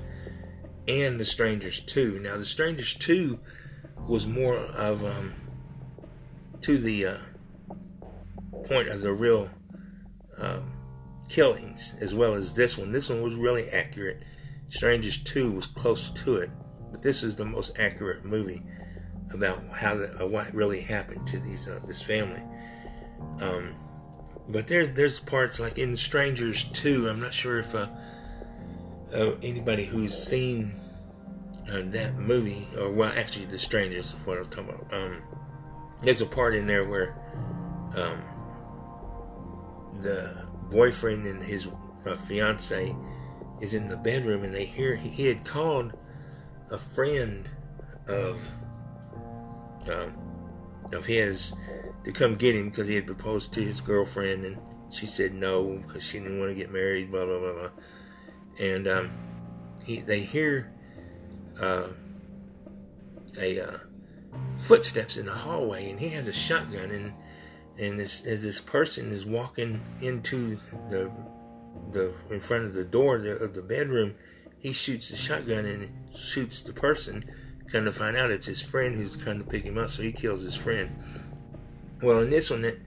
and 0.89 1.19
The 1.19 1.25
Strangers 1.25 1.81
Two. 1.81 2.19
Now, 2.21 2.37
The 2.37 2.45
Strangers 2.45 2.95
Two 2.95 3.41
was 4.07 4.27
more 4.27 4.57
of 4.57 5.05
um, 5.05 5.33
to 6.61 6.79
the 6.79 7.07
uh, 7.07 7.17
point 8.65 8.89
of 8.89 9.03
the 9.03 9.13
real 9.13 9.51
um, 10.39 10.73
killings 11.29 11.95
as 12.01 12.15
well 12.15 12.35
as 12.35 12.55
this 12.55 12.79
one. 12.79 12.93
This 12.93 13.09
one 13.09 13.23
was 13.23 13.35
really 13.35 13.69
accurate. 13.71 14.23
Strangers 14.69 15.19
2 15.19 15.53
was 15.53 15.67
close 15.67 16.11
to 16.11 16.37
it, 16.37 16.51
but 16.91 17.03
this 17.03 17.23
is 17.23 17.37
the 17.37 17.45
most 17.45 17.79
accurate 17.79 18.25
movie 18.25 18.63
about 19.35 19.63
how 19.73 19.97
the, 19.97 20.23
uh, 20.23 20.27
what 20.27 20.53
really 20.55 20.81
happened 20.81 21.27
to 21.29 21.39
these 21.39 21.69
uh, 21.69 21.81
this 21.87 22.03
family. 22.03 22.43
Um, 23.41 23.75
but 24.49 24.67
there's 24.67 24.91
there's 24.91 25.21
parts 25.21 25.61
like 25.61 25.79
in 25.79 25.97
Strangers 25.97 26.65
2. 26.73 27.09
I'm 27.09 27.21
not 27.21 27.33
sure 27.33 27.61
if 27.61 27.75
uh, 27.75 27.89
uh, 29.15 29.33
anybody 29.43 29.85
who's 29.85 30.17
seen 30.17 30.73
uh, 31.71 31.83
that 31.87 32.17
movie, 32.17 32.67
or 32.79 32.91
well, 32.91 33.13
actually, 33.15 33.47
The 33.47 33.59
Strangers 33.59 34.07
is 34.07 34.13
what 34.25 34.39
I'm 34.39 34.45
talking 34.47 34.71
about. 34.71 34.93
Um, 34.93 35.23
there's 36.03 36.21
a 36.21 36.27
part 36.27 36.55
in 36.55 36.67
there 36.67 36.85
where 36.85 37.15
um, 37.97 38.23
the 40.01 40.49
boyfriend 40.71 41.27
and 41.27 41.43
his 41.43 41.69
uh, 42.07 42.17
fiance 42.17 42.95
is 43.61 43.75
in 43.75 43.89
the 43.89 43.97
bedroom, 43.97 44.43
and 44.43 44.53
they 44.53 44.65
hear 44.65 44.97
he, 44.97 45.09
he 45.09 45.27
had 45.27 45.45
called 45.45 45.93
a 46.71 46.79
friend 46.79 47.49
of 48.09 48.41
um, 49.91 50.15
of 50.93 51.07
his 51.07 51.55
to 52.05 52.13
come 52.13 52.35
get 52.35 52.55
him 52.55 52.69
because 52.69 52.89
he 52.89 52.95
had 52.95 53.07
proposed 53.07 53.53
to 53.55 53.61
his 53.61 53.81
girlfriend, 53.81 54.45
and 54.45 54.59
she 54.91 55.07
said 55.07 55.35
no 55.35 55.81
because 55.85 56.03
she 56.03 56.19
didn't 56.19 56.39
want 56.39 56.51
to 56.51 56.55
get 56.55 56.73
married. 56.73 57.11
Blah 57.11 57.27
blah 57.27 57.39
blah 57.39 57.53
blah. 57.53 57.71
And 58.61 58.89
um, 58.89 59.11
he 59.85 60.01
they 60.01 60.21
hear 60.21 60.73
uh, 61.61 61.89
a 63.39 63.61
uh, 63.61 63.79
footsteps 64.59 65.17
in 65.17 65.27
the 65.27 65.33
hallway, 65.33 65.91
and 65.91 65.99
he 65.99 66.09
has 66.11 66.29
a 66.29 66.33
shotgun, 66.33 66.91
and 66.91 67.13
and 67.79 67.99
this 67.99 68.25
as 68.27 68.43
this 68.43 68.61
person 68.61 69.11
is 69.13 69.25
walking 69.27 69.81
into 70.01 70.59
the 70.91 71.11
the 71.91 72.13
in 72.31 72.41
front 72.41 72.65
of 72.65 72.75
the 72.75 72.85
door 72.85 73.17
of 73.17 73.55
the 73.55 73.63
bedroom, 73.63 74.15
he 74.59 74.73
shoots 74.73 75.09
the 75.11 75.17
shotgun 75.17 75.65
and 75.65 75.91
shoots 76.17 76.61
the 76.63 76.73
person. 76.73 77.25
Kind 77.71 77.87
of 77.87 77.95
find 77.95 78.17
out 78.17 78.31
it's 78.31 78.47
his 78.47 78.61
friend 78.61 78.95
who's 78.95 79.17
trying 79.17 79.39
to 79.39 79.45
pick 79.45 79.65
him 79.65 79.79
up, 79.79 79.91
so 79.91 80.03
he 80.03 80.13
kills 80.13 80.43
his 80.43 80.55
friend. 80.55 80.95
Well, 82.03 82.21
in 82.21 82.31
this 82.31 82.51
one, 82.51 82.65
it, 82.65 82.81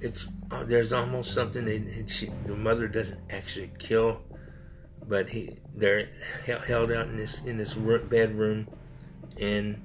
it's 0.00 0.28
uh, 0.50 0.64
there's 0.64 0.92
almost 0.92 1.32
something 1.32 1.64
that 1.64 2.10
she, 2.10 2.28
the 2.46 2.56
mother 2.56 2.88
doesn't 2.88 3.20
actually 3.30 3.70
kill, 3.78 4.20
but 5.08 5.28
he 5.28 5.56
they're 5.74 6.10
held 6.44 6.92
out 6.92 7.06
in 7.08 7.16
this 7.16 7.40
in 7.44 7.56
this 7.56 7.74
bedroom, 7.74 8.68
and 9.40 9.80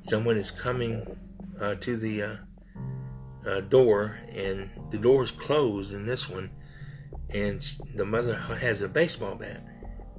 someone 0.00 0.36
is 0.36 0.50
coming 0.50 1.16
uh, 1.60 1.76
to 1.76 1.96
the 1.96 2.22
uh, 2.22 2.36
uh, 3.46 3.60
door, 3.60 4.18
and 4.32 4.70
the 4.90 4.98
door 4.98 5.22
is 5.22 5.30
closed 5.30 5.92
in 5.92 6.06
this 6.06 6.28
one, 6.28 6.50
and 7.30 7.60
the 7.94 8.04
mother 8.04 8.36
has 8.36 8.82
a 8.82 8.88
baseball 8.88 9.36
bat, 9.36 9.62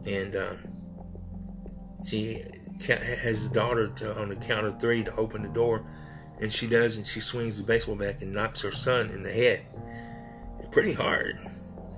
and 0.05 0.35
uh, 0.35 0.53
she 2.07 2.43
has 2.87 3.47
the 3.47 3.53
daughter 3.53 3.87
to, 3.87 4.19
on 4.19 4.29
the 4.29 4.35
count 4.35 4.65
of 4.65 4.79
three 4.79 5.03
to 5.03 5.15
open 5.15 5.41
the 5.41 5.49
door, 5.49 5.85
and 6.39 6.51
she 6.51 6.67
does, 6.67 6.97
and 6.97 7.05
she 7.05 7.19
swings 7.19 7.57
the 7.57 7.63
baseball 7.63 7.95
bat 7.95 8.21
and 8.21 8.33
knocks 8.33 8.61
her 8.61 8.71
son 8.71 9.09
in 9.09 9.23
the 9.23 9.31
head, 9.31 9.65
pretty 10.71 10.93
hard, 10.93 11.39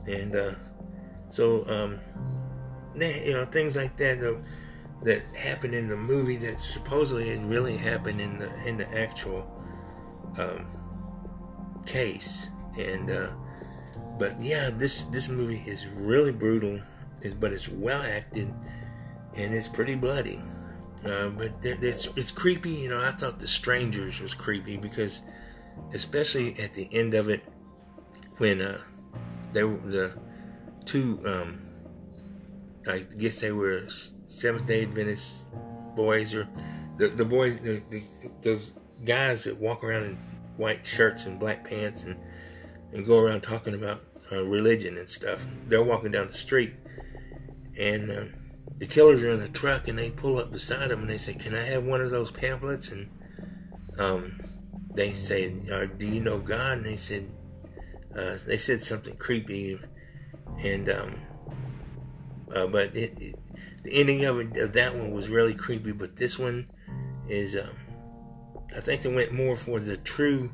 and 0.07 0.35
uh, 0.35 0.51
so 1.29 1.67
um, 1.69 1.99
you 2.95 3.33
know 3.33 3.45
things 3.45 3.75
like 3.75 3.95
that 3.97 4.19
that 5.03 5.21
happened 5.35 5.73
in 5.73 5.87
the 5.87 5.97
movie 5.97 6.37
that 6.37 6.59
supposedly 6.59 7.29
it 7.29 7.41
really 7.43 7.77
happened 7.77 8.21
in 8.21 8.37
the 8.37 8.51
in 8.65 8.77
the 8.77 8.89
actual 8.97 9.49
um, 10.37 10.65
case, 11.85 12.49
and 12.77 13.09
uh, 13.09 13.29
but 14.17 14.39
yeah, 14.41 14.69
this 14.69 15.05
this 15.05 15.29
movie 15.29 15.63
is 15.65 15.87
really 15.87 16.31
brutal, 16.31 16.79
but 17.39 17.53
it's 17.53 17.69
well 17.69 18.01
acted, 18.01 18.53
and 19.35 19.53
it's 19.53 19.67
pretty 19.67 19.95
bloody. 19.95 20.41
Uh, 21.05 21.29
but 21.29 21.51
it's 21.63 22.07
it's 22.15 22.31
creepy. 22.31 22.69
You 22.69 22.89
know, 22.89 23.01
I 23.03 23.11
thought 23.11 23.39
The 23.39 23.47
Strangers 23.47 24.21
was 24.21 24.33
creepy 24.33 24.77
because, 24.77 25.21
especially 25.93 26.57
at 26.59 26.73
the 26.73 26.87
end 26.93 27.13
of 27.13 27.29
it, 27.29 27.43
when 28.37 28.61
uh, 28.61 28.79
they 29.51 29.63
were 29.63 29.77
the 29.77 30.13
two, 30.85 31.19
um, 31.25 31.59
I 32.87 32.99
guess 33.17 33.41
they 33.41 33.51
were 33.51 33.83
Seventh 34.27 34.65
Day 34.65 34.83
Adventist 34.83 35.45
boys 35.95 36.33
or 36.33 36.47
the 36.97 37.09
the 37.09 37.25
boys, 37.25 37.59
the, 37.59 37.81
the, 37.89 38.03
those 38.41 38.73
guys 39.03 39.43
that 39.43 39.57
walk 39.59 39.83
around 39.83 40.03
in 40.03 40.15
white 40.57 40.85
shirts 40.85 41.25
and 41.25 41.39
black 41.39 41.67
pants 41.67 42.03
and 42.03 42.15
and 42.93 43.05
go 43.05 43.19
around 43.19 43.41
talking 43.41 43.73
about 43.73 44.01
uh, 44.31 44.43
religion 44.43 44.97
and 44.97 45.09
stuff. 45.09 45.47
They're 45.67 45.83
walking 45.83 46.11
down 46.11 46.27
the 46.27 46.33
street, 46.33 46.73
and 47.77 48.09
uh, 48.09 48.25
the 48.77 48.87
killers 48.87 49.23
are 49.23 49.29
in 49.29 49.39
the 49.39 49.47
truck, 49.47 49.87
and 49.87 49.97
they 49.97 50.11
pull 50.11 50.39
up 50.39 50.51
beside 50.51 50.89
them 50.89 51.01
and 51.01 51.09
they 51.09 51.17
say, 51.17 51.33
"Can 51.33 51.55
I 51.55 51.63
have 51.63 51.83
one 51.83 52.01
of 52.01 52.11
those 52.11 52.31
pamphlets?" 52.31 52.91
And 52.91 53.09
um, 53.97 54.39
they 54.93 55.13
say, 55.13 55.49
"Do 55.49 56.07
you 56.07 56.21
know 56.21 56.39
God?" 56.39 56.79
And 56.79 56.85
they 56.85 56.95
said, 56.95 57.25
uh, 58.17 58.37
"They 58.45 58.57
said 58.57 58.81
something 58.81 59.15
creepy," 59.17 59.79
and 60.63 60.89
um, 60.89 61.15
uh, 62.53 62.67
but 62.67 62.95
it, 62.95 63.17
it, 63.19 63.39
the 63.83 63.93
ending 63.93 64.25
of 64.25 64.39
it 64.39 64.57
of 64.57 64.73
that 64.73 64.95
one 64.95 65.11
was 65.11 65.29
really 65.29 65.53
creepy. 65.53 65.91
But 65.91 66.15
this 66.15 66.39
one 66.39 66.67
is, 67.27 67.55
um, 67.55 67.75
I 68.75 68.79
think 68.79 69.01
they 69.01 69.13
went 69.13 69.33
more 69.33 69.55
for 69.55 69.79
the 69.79 69.97
true 69.97 70.51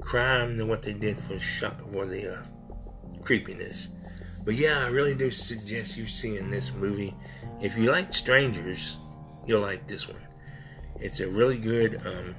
crime 0.00 0.56
than 0.56 0.68
what 0.68 0.82
they 0.82 0.92
did 0.92 1.18
for 1.18 1.38
shock 1.38 1.80
for 1.92 2.06
the 2.06 2.34
uh, 2.34 2.42
creepiness. 3.22 3.88
But 4.44 4.54
yeah, 4.54 4.84
I 4.84 4.88
really 4.88 5.14
do 5.14 5.30
suggest 5.30 5.96
you 5.96 6.06
seeing 6.06 6.50
this 6.50 6.72
movie. 6.72 7.14
If 7.60 7.76
you 7.76 7.90
like 7.90 8.12
Strangers, 8.12 8.98
you'll 9.46 9.62
like 9.62 9.86
this 9.86 10.08
one. 10.08 10.22
It's 11.00 11.20
a 11.20 11.28
really 11.28 11.58
good 11.58 12.00
um, 12.06 12.34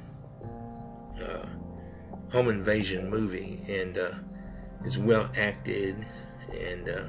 uh, 1.21 1.45
home 2.31 2.49
invasion 2.49 3.09
movie, 3.09 3.61
and 3.67 3.97
uh, 3.97 4.11
it's 4.83 4.97
well 4.97 5.29
acted. 5.37 6.05
And 6.57 6.89
uh, 6.89 7.03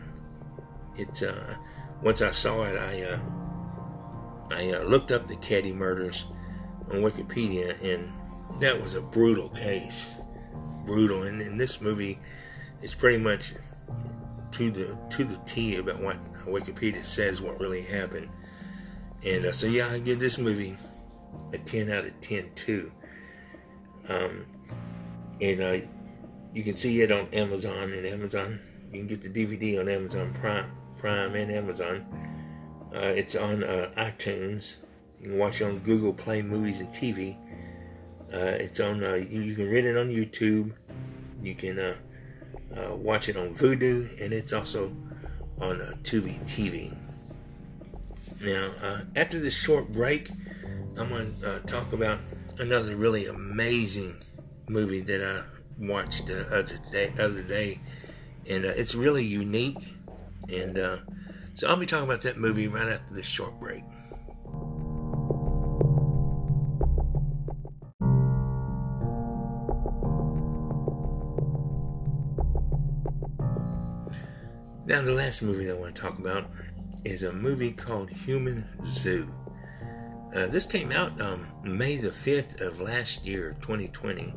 it's 0.96 1.22
uh, 1.22 1.56
once 2.02 2.20
I 2.22 2.32
saw 2.32 2.62
it, 2.64 2.76
I 2.76 3.02
uh, 3.02 3.18
I 4.56 4.72
uh, 4.72 4.82
looked 4.84 5.12
up 5.12 5.26
the 5.26 5.36
Keddie 5.36 5.72
murders 5.72 6.26
on 6.90 7.02
Wikipedia, 7.02 7.80
and 7.82 8.12
that 8.60 8.80
was 8.80 8.96
a 8.96 9.00
brutal 9.00 9.48
case 9.50 10.14
brutal. 10.84 11.22
And 11.22 11.40
in 11.40 11.56
this 11.56 11.80
movie, 11.80 12.18
it's 12.82 12.94
pretty 12.94 13.22
much 13.22 13.54
to 14.52 14.70
the 14.70 14.98
to 15.10 15.24
the 15.24 15.38
T 15.46 15.76
about 15.76 16.00
what 16.00 16.16
Wikipedia 16.46 17.04
says 17.04 17.40
what 17.40 17.60
really 17.60 17.82
happened. 17.82 18.28
And 19.24 19.46
uh, 19.46 19.52
so 19.52 19.66
yeah, 19.66 19.88
I 19.88 19.98
give 19.98 20.18
this 20.18 20.38
movie 20.38 20.76
a 21.52 21.58
10 21.58 21.90
out 21.90 22.04
of 22.04 22.20
10 22.20 22.50
too. 22.54 22.92
Um, 24.08 24.46
and 25.40 25.60
uh, 25.60 25.86
you 26.52 26.62
can 26.62 26.74
see 26.74 27.00
it 27.02 27.12
on 27.12 27.26
Amazon 27.32 27.92
and 27.92 28.06
Amazon. 28.06 28.60
You 28.90 28.98
can 28.98 29.06
get 29.06 29.22
the 29.22 29.28
DVD 29.28 29.80
on 29.80 29.88
Amazon 29.88 30.32
Prime, 30.34 30.70
Prime 30.98 31.34
and 31.34 31.50
Amazon. 31.52 32.06
Uh, 32.94 33.06
it's 33.06 33.36
on 33.36 33.62
uh, 33.62 33.90
iTunes. 33.96 34.78
You 35.20 35.28
can 35.28 35.38
watch 35.38 35.60
it 35.60 35.64
on 35.64 35.78
Google 35.78 36.12
Play 36.12 36.42
Movies 36.42 36.80
and 36.80 36.88
TV. 36.88 37.36
Uh, 38.32 38.56
it's 38.58 38.80
on. 38.80 39.02
Uh, 39.04 39.14
you, 39.14 39.42
you, 39.42 39.54
can 39.54 39.70
rent 39.70 39.86
it 39.86 39.96
on 39.96 40.08
YouTube. 40.08 40.72
You 41.40 41.54
can 41.54 41.96
watch 42.96 43.28
it 43.28 43.36
on 43.36 43.54
Vudu, 43.54 44.20
and 44.20 44.32
it's 44.32 44.52
also 44.52 44.92
on 45.60 45.80
uh, 45.80 45.94
Tubi 46.02 46.40
TV. 46.44 46.96
Now, 48.42 48.70
uh, 48.82 49.00
after 49.16 49.38
this 49.38 49.54
short 49.54 49.92
break, 49.92 50.30
I'm 50.96 51.08
going 51.08 51.34
to 51.40 51.60
talk 51.66 51.92
about 51.92 52.18
another 52.58 52.96
really 52.96 53.26
amazing 53.26 54.16
movie 54.68 55.00
that 55.00 55.22
I 55.22 55.42
watched 55.78 56.26
the 56.26 56.46
other 56.46 56.78
day, 56.90 57.12
other 57.18 57.42
day 57.42 57.80
and 58.48 58.64
it's 58.64 58.94
really 58.94 59.24
unique. 59.24 59.78
And 60.52 60.76
so 61.54 61.68
I'll 61.68 61.76
be 61.76 61.86
talking 61.86 62.06
about 62.06 62.22
that 62.22 62.38
movie 62.38 62.68
right 62.68 62.88
after 62.88 63.14
this 63.14 63.26
short 63.26 63.58
break. 63.60 63.84
Now, 74.90 75.02
the 75.02 75.14
last 75.14 75.40
movie 75.40 75.66
that 75.66 75.76
I 75.76 75.78
want 75.78 75.94
to 75.94 76.02
talk 76.02 76.18
about 76.18 76.50
is 77.04 77.22
a 77.22 77.32
movie 77.32 77.70
called 77.70 78.10
Human 78.10 78.66
Zoo. 78.84 79.28
Uh, 80.34 80.48
this 80.48 80.66
came 80.66 80.90
out 80.90 81.20
um, 81.20 81.46
May 81.62 81.94
the 81.94 82.08
5th 82.08 82.60
of 82.60 82.80
last 82.80 83.24
year, 83.24 83.54
2020. 83.60 84.34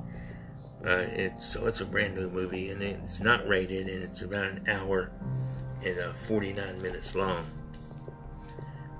Uh, 0.86 1.06
it's 1.14 1.44
so 1.44 1.66
it's 1.66 1.82
a 1.82 1.86
brand 1.86 2.14
new 2.14 2.30
movie 2.30 2.70
and 2.70 2.84
it's 2.84 3.20
not 3.20 3.48
rated 3.48 3.88
and 3.88 4.04
it's 4.04 4.22
about 4.22 4.44
an 4.44 4.70
hour 4.70 5.12
and 5.84 5.98
uh, 5.98 6.14
49 6.14 6.80
minutes 6.84 7.16
long. 7.16 7.50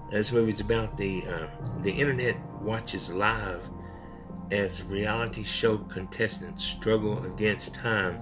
This 0.10 0.32
movie 0.32 0.54
is 0.54 0.60
about 0.60 0.98
the 0.98 1.24
uh, 1.30 1.46
the 1.84 1.92
internet 1.92 2.36
watches 2.64 3.12
live 3.12 3.70
as 4.50 4.82
reality 4.86 5.44
show 5.44 5.78
contestants 5.78 6.64
struggle 6.64 7.24
against 7.32 7.76
time 7.76 8.20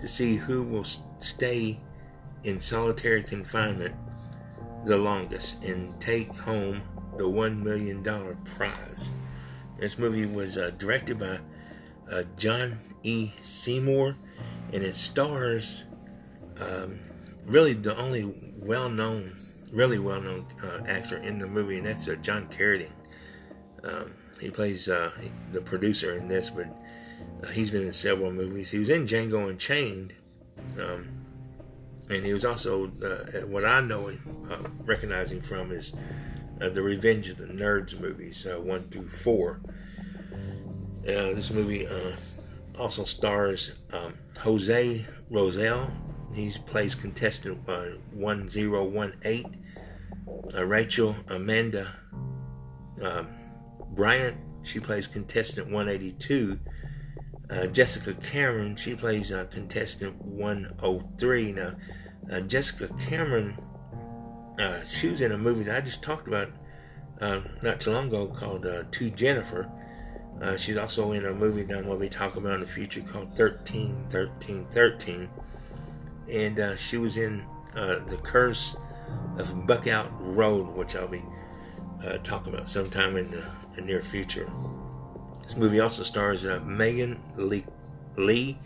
to 0.00 0.08
see 0.08 0.36
who 0.36 0.62
will 0.62 0.86
stay 1.20 1.78
in 2.44 2.60
solitary 2.60 3.22
confinement 3.22 3.94
the 4.84 4.96
longest 4.96 5.62
and 5.64 5.98
take 6.00 6.34
home 6.36 6.82
the 7.16 7.24
$1 7.24 7.62
million 7.62 8.02
prize. 8.44 9.10
This 9.78 9.98
movie 9.98 10.26
was 10.26 10.56
uh, 10.56 10.72
directed 10.78 11.18
by 11.18 11.38
uh, 12.10 12.24
John 12.36 12.78
E. 13.02 13.32
Seymour 13.42 14.16
and 14.72 14.82
it 14.82 14.96
stars 14.96 15.84
um, 16.60 16.98
really 17.46 17.74
the 17.74 17.96
only 17.96 18.34
well 18.58 18.88
known, 18.88 19.36
really 19.72 19.98
well 19.98 20.20
known 20.20 20.46
uh, 20.62 20.82
actor 20.86 21.18
in 21.18 21.38
the 21.38 21.46
movie, 21.46 21.78
and 21.78 21.86
that's 21.86 22.08
uh, 22.08 22.16
John 22.16 22.48
Carradine. 22.48 22.90
Um, 23.84 24.12
he 24.40 24.50
plays 24.50 24.88
uh, 24.88 25.10
the 25.52 25.60
producer 25.60 26.16
in 26.16 26.28
this, 26.28 26.50
but 26.50 26.66
uh, 27.42 27.48
he's 27.48 27.70
been 27.70 27.82
in 27.82 27.92
several 27.92 28.32
movies. 28.32 28.70
He 28.70 28.78
was 28.78 28.90
in 28.90 29.06
Django 29.06 29.48
Unchained. 29.48 30.14
Um, 30.80 31.08
and 32.10 32.24
he 32.24 32.32
was 32.32 32.44
also 32.44 32.86
uh, 33.02 33.46
what 33.46 33.64
I 33.64 33.80
know 33.80 34.08
uh, 34.50 34.58
recognizing 34.84 35.40
from 35.40 35.70
is 35.70 35.92
uh, 36.60 36.68
the 36.68 36.82
Revenge 36.82 37.28
of 37.28 37.38
the 37.38 37.46
Nerds 37.46 37.98
movies 37.98 38.46
uh, 38.46 38.60
one 38.60 38.88
through 38.88 39.08
four. 39.08 39.60
Uh, 41.02 41.34
this 41.34 41.50
movie 41.50 41.86
uh, 41.86 42.12
also 42.78 43.04
stars 43.04 43.78
um, 43.92 44.14
Jose 44.38 45.04
Rosell. 45.30 45.90
He 46.34 46.52
plays 46.66 46.94
contestant 46.94 47.66
1018. 47.66 49.58
Rachel 50.54 51.16
Amanda 51.28 51.94
um, 53.02 53.28
Bryant. 53.90 54.36
She 54.62 54.80
plays 54.80 55.06
contestant 55.06 55.66
182. 55.66 56.58
Uh, 57.52 57.66
Jessica 57.66 58.14
Cameron, 58.14 58.76
she 58.76 58.94
plays 58.94 59.30
uh, 59.30 59.44
contestant 59.50 60.16
103. 60.22 61.52
Now, 61.52 61.74
uh, 62.32 62.40
Jessica 62.40 62.88
Cameron, 62.94 63.58
uh, 64.58 64.82
she 64.86 65.08
was 65.08 65.20
in 65.20 65.32
a 65.32 65.38
movie 65.38 65.64
that 65.64 65.76
I 65.76 65.80
just 65.82 66.02
talked 66.02 66.26
about 66.28 66.48
uh, 67.20 67.40
not 67.62 67.78
too 67.80 67.90
long 67.90 68.08
ago 68.08 68.26
called 68.26 68.64
uh, 68.64 68.84
To 68.90 69.10
Jennifer. 69.10 69.70
she's 70.56 70.78
also 70.78 71.12
in 71.12 71.26
a 71.26 71.34
movie 71.34 71.62
that 71.64 71.76
I'm 71.76 71.84
going 71.84 71.98
to 71.98 72.00
be 72.00 72.08
talking 72.08 72.38
about 72.42 72.54
in 72.54 72.60
the 72.60 72.66
future 72.66 73.02
called 73.02 73.36
13, 73.36 74.06
13, 74.08 74.64
13. 74.70 75.28
And 76.30 76.78
she 76.78 76.96
was 76.96 77.18
in 77.18 77.44
The 77.74 78.18
Curse 78.22 78.76
of 79.36 79.66
Buckout 79.66 80.10
Road, 80.20 80.74
which 80.74 80.96
I'll 80.96 81.06
be 81.06 81.22
talking 82.22 82.54
about 82.54 82.70
sometime 82.70 83.16
in 83.16 83.30
the, 83.30 83.44
the 83.74 83.82
near 83.82 84.00
future. 84.00 84.50
This 85.42 85.56
movie 85.56 85.80
also 85.80 86.02
stars 86.02 86.46
uh, 86.46 86.60
Megan 86.64 87.20
Lee, 87.36 87.64
Lee 88.16 88.58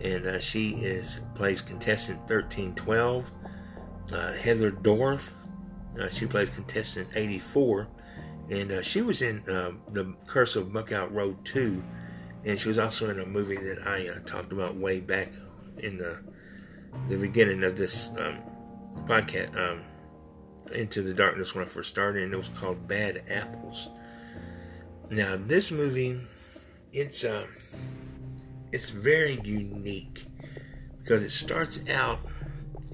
and 0.00 0.26
uh, 0.26 0.40
she 0.40 0.70
is 0.70 1.20
plays 1.34 1.60
contestant 1.60 2.18
1312. 2.20 3.30
Uh, 4.12 4.32
Heather 4.34 4.70
Dorff, 4.70 5.32
uh, 6.00 6.08
she 6.08 6.26
plays 6.26 6.48
contestant 6.50 7.08
84, 7.14 7.88
and 8.50 8.72
uh, 8.72 8.82
she 8.82 9.02
was 9.02 9.20
in 9.22 9.42
um, 9.50 9.82
the 9.88 10.14
Curse 10.26 10.56
of 10.56 10.72
Buckout 10.72 11.12
Road 11.12 11.44
2, 11.44 11.82
and 12.44 12.58
she 12.58 12.68
was 12.68 12.78
also 12.78 13.10
in 13.10 13.20
a 13.20 13.26
movie 13.26 13.56
that 13.56 13.86
I 13.86 14.08
uh, 14.08 14.20
talked 14.20 14.52
about 14.52 14.76
way 14.76 15.00
back 15.00 15.32
in 15.78 15.98
the 15.98 16.22
the 17.08 17.18
beginning 17.18 17.62
of 17.64 17.76
this 17.76 18.10
um, 18.18 18.38
podcast, 19.04 19.54
um, 19.56 19.84
Into 20.72 21.02
the 21.02 21.12
Darkness 21.12 21.54
when 21.54 21.64
I 21.64 21.68
first 21.68 21.90
started, 21.90 22.22
and 22.22 22.32
it 22.32 22.36
was 22.36 22.48
called 22.48 22.88
Bad 22.88 23.24
Apples. 23.28 23.90
Now, 25.10 25.36
this 25.38 25.72
movie, 25.72 26.20
it's 26.92 27.24
uh, 27.24 27.46
it's 28.72 28.90
very 28.90 29.40
unique 29.42 30.26
because 30.98 31.22
it 31.22 31.30
starts 31.30 31.80
out 31.88 32.20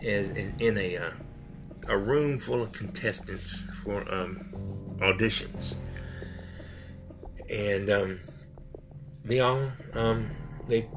as 0.01 0.29
in, 0.31 0.55
in 0.61 0.79
a 0.79 0.97
uh, 0.97 1.11
a 1.89 1.99
room 1.99 2.39
full 2.39 2.63
of 2.63 2.73
contestants 2.73 3.63
for 3.83 4.03
um, 4.15 4.53
auditions, 5.01 5.75
and 7.51 7.91
um, 7.91 8.21
they 9.25 9.41
all 9.41 9.73
um, 9.95 10.31
they 10.69 10.89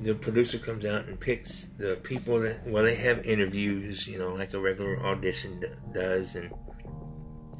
the 0.00 0.14
producer 0.14 0.58
comes 0.58 0.84
out 0.84 1.04
and 1.06 1.20
picks 1.20 1.64
the 1.78 1.96
people 2.02 2.40
that 2.40 2.66
well 2.66 2.82
they 2.82 2.94
have 2.94 3.24
interviews 3.24 4.08
you 4.08 4.18
know 4.18 4.34
like 4.34 4.52
a 4.52 4.60
regular 4.60 4.98
audition 5.06 5.62
does 5.92 6.34
and 6.34 6.52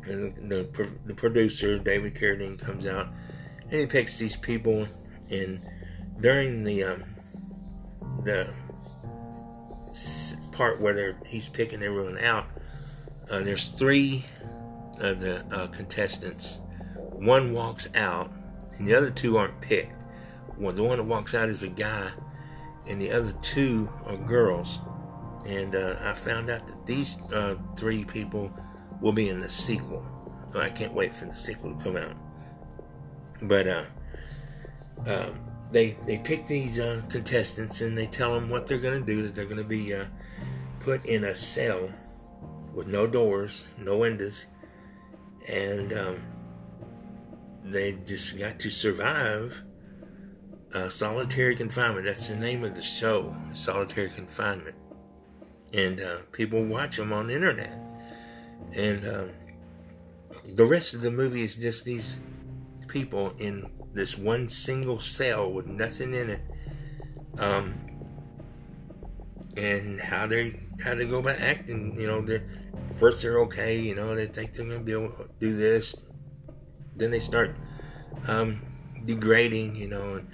and 0.07 0.51
the, 0.51 0.69
the 1.07 1.15
producer 1.15 1.79
David 1.79 2.15
Carradine 2.15 2.59
comes 2.59 2.87
out 2.87 3.09
and 3.63 3.73
he 3.73 3.87
picks 3.87 4.19
these 4.19 4.37
people. 4.37 4.87
And 5.31 5.61
during 6.21 6.65
the 6.65 6.85
um, 6.85 7.05
the 8.25 8.53
part 10.53 10.81
where 10.81 11.17
he's 11.27 11.49
picking 11.49 11.83
everyone 11.83 12.19
out 12.19 12.47
uh, 13.31 13.41
there's 13.41 13.69
three 13.69 14.25
of 15.01 15.21
the 15.21 15.45
uh, 15.55 15.67
contestants. 15.69 16.61
One 16.95 17.55
walks 17.55 17.89
out 17.95 18.31
and 18.79 18.87
the 18.87 18.95
other 18.95 19.11
two 19.11 19.39
aren't 19.39 19.61
picked. 19.61 19.93
Well, 20.59 20.75
the 20.75 20.83
one 20.83 20.99
that 20.99 21.05
walks 21.05 21.35
out 21.35 21.49
is 21.49 21.63
a 21.63 21.69
guy 21.69 22.11
and 22.87 23.01
the 23.01 23.11
other 23.11 23.33
two 23.41 23.89
are 24.07 24.17
girls. 24.17 24.81
And 25.47 25.75
uh, 25.75 25.97
I 26.01 26.13
found 26.13 26.51
out 26.51 26.67
that 26.67 26.87
these 26.87 27.21
uh, 27.33 27.57
three 27.77 28.05
people 28.05 28.53
will 29.01 29.13
be 29.13 29.29
in 29.29 29.41
the 29.41 29.49
sequel. 29.49 30.05
So 30.53 30.61
I 30.61 30.71
can't 30.71 30.93
wait 30.93 31.15
for 31.15 31.25
the 31.27 31.35
sequel 31.35 31.75
to 31.75 31.85
come 31.85 31.97
out. 31.97 32.17
But 33.43 33.67
uh, 33.67 33.85
um, 35.07 35.41
they 35.71 35.97
they 36.07 36.19
pick 36.19 36.47
these 36.47 36.79
uh, 36.79 37.03
contestants 37.09 37.81
and 37.81 37.97
they 37.99 38.07
tell 38.07 38.33
them 38.33 38.49
what 38.49 38.67
they're 38.67 38.79
going 38.79 39.01
to 39.01 39.07
do. 39.07 39.23
That 39.23 39.35
they're 39.35 39.45
going 39.45 39.63
to 39.63 39.65
be 39.65 39.95
uh, 39.95 40.07
put 40.81 41.05
in 41.07 41.25
a 41.25 41.35
cell 41.35 41.91
with 42.73 42.87
no 42.87 43.07
doors, 43.07 43.67
no 43.79 43.99
windows, 43.99 44.47
and 45.49 45.93
um, 45.93 46.23
they 47.65 47.93
just 48.05 48.39
got 48.39 48.59
to 48.61 48.71
survive 48.71 49.63
uh, 50.75 50.89
solitary 50.89 51.55
confinement. 51.55 52.05
That's 52.05 52.29
the 52.29 52.37
name 52.37 52.65
of 52.65 52.75
the 52.75 52.83
show, 52.83 53.35
solitary 53.53 54.11
confinement. 54.11 54.77
And 55.73 56.01
uh, 56.01 56.19
people 56.33 56.65
watch 56.65 56.97
them 56.97 57.13
on 57.13 57.29
the 57.29 57.35
internet. 57.35 57.84
And 58.73 59.07
um, 59.07 59.31
the 60.55 60.67
rest 60.67 60.95
of 60.95 61.01
the 61.01 61.11
movie 61.11 61.43
is 61.43 61.57
just 61.57 61.85
these 61.85 62.21
people 62.89 63.35
in 63.39 63.71
this 63.93 64.19
one 64.19 64.49
single 64.49 65.01
cell 65.01 65.51
with 65.51 65.67
nothing 65.67 66.15
in 66.15 66.31
it. 66.31 66.41
Um, 67.39 67.75
and 69.57 70.01
how 70.01 70.27
they 70.27 70.61
how 70.83 70.95
they 70.95 71.07
go 71.07 71.19
about 71.19 71.39
acting. 71.39 71.97
You 71.99 72.07
know, 72.07 72.21
they 72.21 72.43
first 72.97 73.23
they're 73.23 73.41
okay. 73.41 73.79
You 73.79 73.95
know, 73.95 74.15
they 74.15 74.27
think 74.27 74.55
they're 74.55 74.67
gonna 74.67 74.81
be 74.81 74.93
able 74.93 75.11
to 75.11 75.29
do 75.39 75.57
this. 75.57 75.95
Then 76.97 77.11
they 77.11 77.21
start 77.21 77.57
um, 78.27 78.61
degrading. 79.05 79.77
You 79.77 79.89
know, 79.89 80.15
and, 80.15 80.29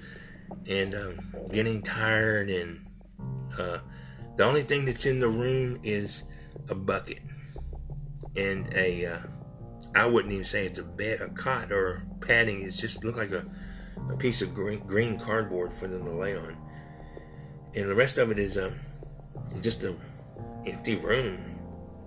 and 0.69 0.95
um, 0.95 1.35
getting 1.53 1.83
tired. 1.83 2.51
And 2.51 2.87
uh, 3.59 3.79
the 4.37 4.45
only 4.45 4.63
thing 4.63 4.87
that's 4.87 5.07
in 5.07 5.21
the 5.21 5.29
room 5.29 5.81
is 5.83 6.23
a 6.69 6.75
bucket 6.75 7.21
and 8.37 8.73
a 8.75 9.07
uh, 9.07 9.19
I 9.95 10.07
wouldn't 10.07 10.33
even 10.33 10.45
say 10.45 10.67
it's 10.67 10.79
a 10.79 10.85
bed, 10.85 11.21
a 11.21 11.29
cot 11.31 11.73
or 11.73 12.05
padding. 12.21 12.63
It's 12.63 12.81
just 12.81 13.05
looked 13.05 13.19
like 13.19 13.33
a, 13.33 13.45
a 14.11 14.17
piece 14.17 14.43
of 14.43 14.55
green, 14.55 14.81
green 14.81 15.19
cardboard 15.19 15.73
for 15.73 15.89
them 15.89 16.05
to 16.05 16.13
lay 16.13 16.37
on, 16.37 16.57
and 17.75 17.89
the 17.89 17.95
rest 17.95 18.19
of 18.19 18.31
it 18.31 18.39
is 18.39 18.57
um, 18.57 18.75
just 19.61 19.83
a 19.85 19.95
empty 20.67 20.97
room, 20.97 21.39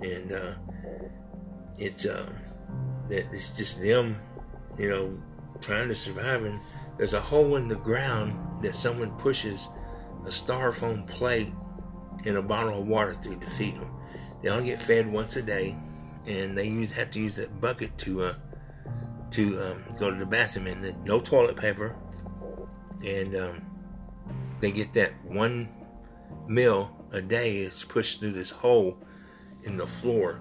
and 0.02 0.32
uh, 0.32 0.54
it's 1.78 2.06
uh, 2.06 2.30
that 3.10 3.26
it's 3.32 3.56
just 3.58 3.82
them, 3.82 4.16
you 4.78 4.90
know, 4.90 5.18
trying 5.62 5.88
to 5.88 5.96
survive. 5.96 6.44
And 6.46 6.60
there's 6.98 7.14
a 7.14 7.22
hole 7.22 7.58
in 7.58 7.68
the 7.68 7.76
ground 7.76 8.64
that 8.64 8.76
someone 8.76 9.12
pushes 9.18 9.68
a 10.26 10.30
styrofoam 10.30 11.06
plate 11.08 11.52
and 12.26 12.38
a 12.38 12.42
bottle 12.42 12.80
of 12.80 12.88
water 12.88 13.14
through 13.16 13.40
to 13.40 13.48
feed 13.48 13.76
them. 13.76 13.90
They 14.42 14.50
all 14.50 14.62
get 14.62 14.82
fed 14.82 15.12
once 15.12 15.36
a 15.36 15.42
day 15.42 15.78
and 16.26 16.58
they 16.58 16.68
use 16.68 16.92
have 16.92 17.12
to 17.12 17.20
use 17.20 17.36
that 17.36 17.60
bucket 17.60 17.98
to 18.00 18.24
uh, 18.24 18.34
to 19.32 19.72
um, 19.72 19.84
go 19.98 20.12
to 20.12 20.18
the 20.18 20.26
bathroom 20.26 20.68
and 20.68 21.06
no 21.06 21.20
toilet 21.20 21.58
paper, 21.58 21.96
and 23.04 23.36
um, 23.36 23.62
they 24.60 24.72
get 24.72 24.94
that 24.94 25.12
one 25.26 25.68
meal 26.48 26.96
a 27.12 27.22
day 27.22 27.58
is 27.58 27.84
pushed 27.86 28.20
through 28.20 28.32
this 28.32 28.52
hole 28.52 28.98
in 29.64 29.78
the 29.78 29.88
floor, 29.88 30.40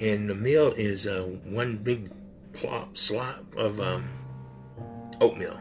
and 0.00 0.28
the 0.28 0.34
meal 0.34 0.72
is 0.76 1.06
uh, 1.06 1.22
one 1.44 1.76
big 1.76 2.10
plop 2.52 2.96
slop 2.96 3.54
of 3.56 3.80
um, 3.80 4.08
oatmeal 5.20 5.58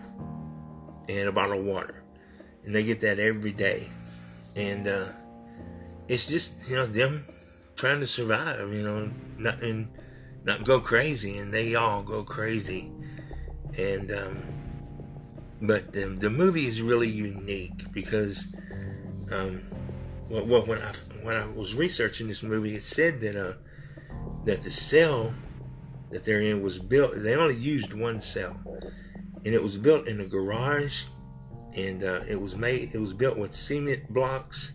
and 1.09 1.27
a 1.27 1.31
bottle 1.31 1.59
of 1.59 1.65
water, 1.65 2.03
and 2.65 2.73
they 2.73 2.83
get 2.83 2.99
that 2.99 3.19
every 3.19 3.51
day, 3.51 3.87
and 4.55 4.87
uh, 4.87 5.07
it's 6.07 6.27
just 6.27 6.69
you 6.69 6.75
know 6.75 6.85
them 6.85 7.25
trying 7.83 7.99
to 7.99 8.07
survive, 8.07 8.71
you 8.71 8.81
know, 8.81 9.11
not 9.37 9.61
and 9.61 9.89
not 10.45 10.63
go 10.63 10.79
crazy, 10.79 11.37
and 11.39 11.53
they 11.53 11.75
all 11.75 12.01
go 12.01 12.23
crazy. 12.23 12.89
And 13.77 14.09
um, 14.09 14.41
but 15.61 15.91
the, 15.91 16.05
the 16.05 16.29
movie 16.29 16.65
is 16.65 16.81
really 16.81 17.09
unique 17.09 17.91
because 17.91 18.47
um, 19.33 19.63
well, 20.29 20.45
well, 20.45 20.61
when 20.61 20.81
I 20.81 20.93
when 21.23 21.35
I 21.35 21.45
was 21.45 21.75
researching 21.75 22.29
this 22.29 22.41
movie, 22.41 22.73
it 22.73 22.83
said 22.83 23.19
that 23.19 23.35
uh, 23.35 23.55
that 24.45 24.63
the 24.63 24.71
cell 24.71 25.33
that 26.09 26.23
they're 26.23 26.39
in 26.39 26.61
was 26.61 26.79
built. 26.79 27.11
They 27.17 27.35
only 27.35 27.57
used 27.57 27.93
one 27.93 28.21
cell, 28.21 28.57
and 29.43 29.53
it 29.53 29.61
was 29.61 29.77
built 29.77 30.07
in 30.07 30.21
a 30.21 30.25
garage, 30.25 31.03
and 31.75 32.01
uh, 32.01 32.21
it 32.29 32.39
was 32.39 32.55
made. 32.55 32.95
It 32.95 32.99
was 32.99 33.13
built 33.13 33.37
with 33.37 33.51
cement 33.51 34.07
blocks, 34.13 34.71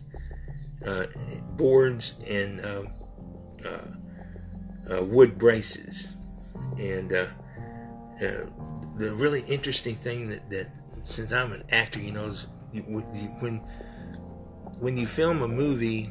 uh, 0.85 1.07
boards, 1.55 2.13
and 2.27 2.59
uh, 3.65 3.67
uh, 3.67 4.97
uh, 4.97 5.03
wood 5.03 5.37
braces, 5.37 6.13
and 6.77 7.09
the 7.09 7.29
really 8.97 9.41
interesting 9.41 9.95
thing 9.95 10.29
that, 10.29 10.49
that 10.49 10.67
since 11.03 11.31
I'm 11.31 11.51
an 11.51 11.63
actor, 11.71 11.99
you 11.99 12.11
know, 12.11 12.25
is 12.25 12.47
when 12.71 13.59
when 14.79 14.97
you 14.97 15.05
film 15.05 15.41
a 15.41 15.47
movie, 15.47 16.09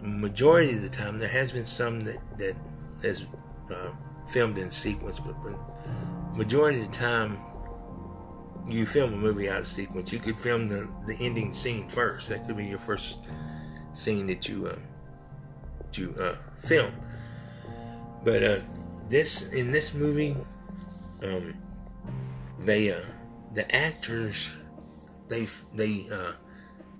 majority 0.00 0.74
of 0.74 0.82
the 0.82 0.88
time 0.88 1.18
there 1.18 1.28
has 1.28 1.52
been 1.52 1.64
some 1.64 2.00
that 2.00 2.18
that 2.38 2.56
has 3.02 3.26
uh, 3.72 3.92
filmed 4.28 4.58
in 4.58 4.70
sequence, 4.70 5.20
but, 5.20 5.34
but 5.42 5.58
majority 6.36 6.80
of 6.80 6.90
the 6.90 6.96
time 6.96 7.38
you 8.68 8.86
film 8.86 9.12
a 9.12 9.16
movie 9.16 9.48
out 9.48 9.60
of 9.60 9.66
sequence. 9.66 10.12
You 10.12 10.18
could 10.18 10.36
film 10.36 10.68
the 10.68 10.88
the 11.06 11.14
ending 11.14 11.52
scene 11.52 11.88
first. 11.88 12.28
That 12.28 12.46
could 12.46 12.56
be 12.56 12.66
your 12.66 12.78
first 12.78 13.28
scene 13.92 14.26
that 14.28 14.48
you 14.48 14.66
uh, 14.66 14.78
you 15.94 16.14
uh, 16.18 16.36
film. 16.64 16.92
But 18.24 18.42
uh, 18.42 18.58
this 19.08 19.48
in 19.52 19.72
this 19.72 19.94
movie, 19.94 20.36
um, 21.22 21.54
they 22.60 22.92
uh, 22.92 23.00
the 23.52 23.74
actors 23.74 24.48
they 25.28 25.46
they 25.74 26.06
uh, 26.10 26.32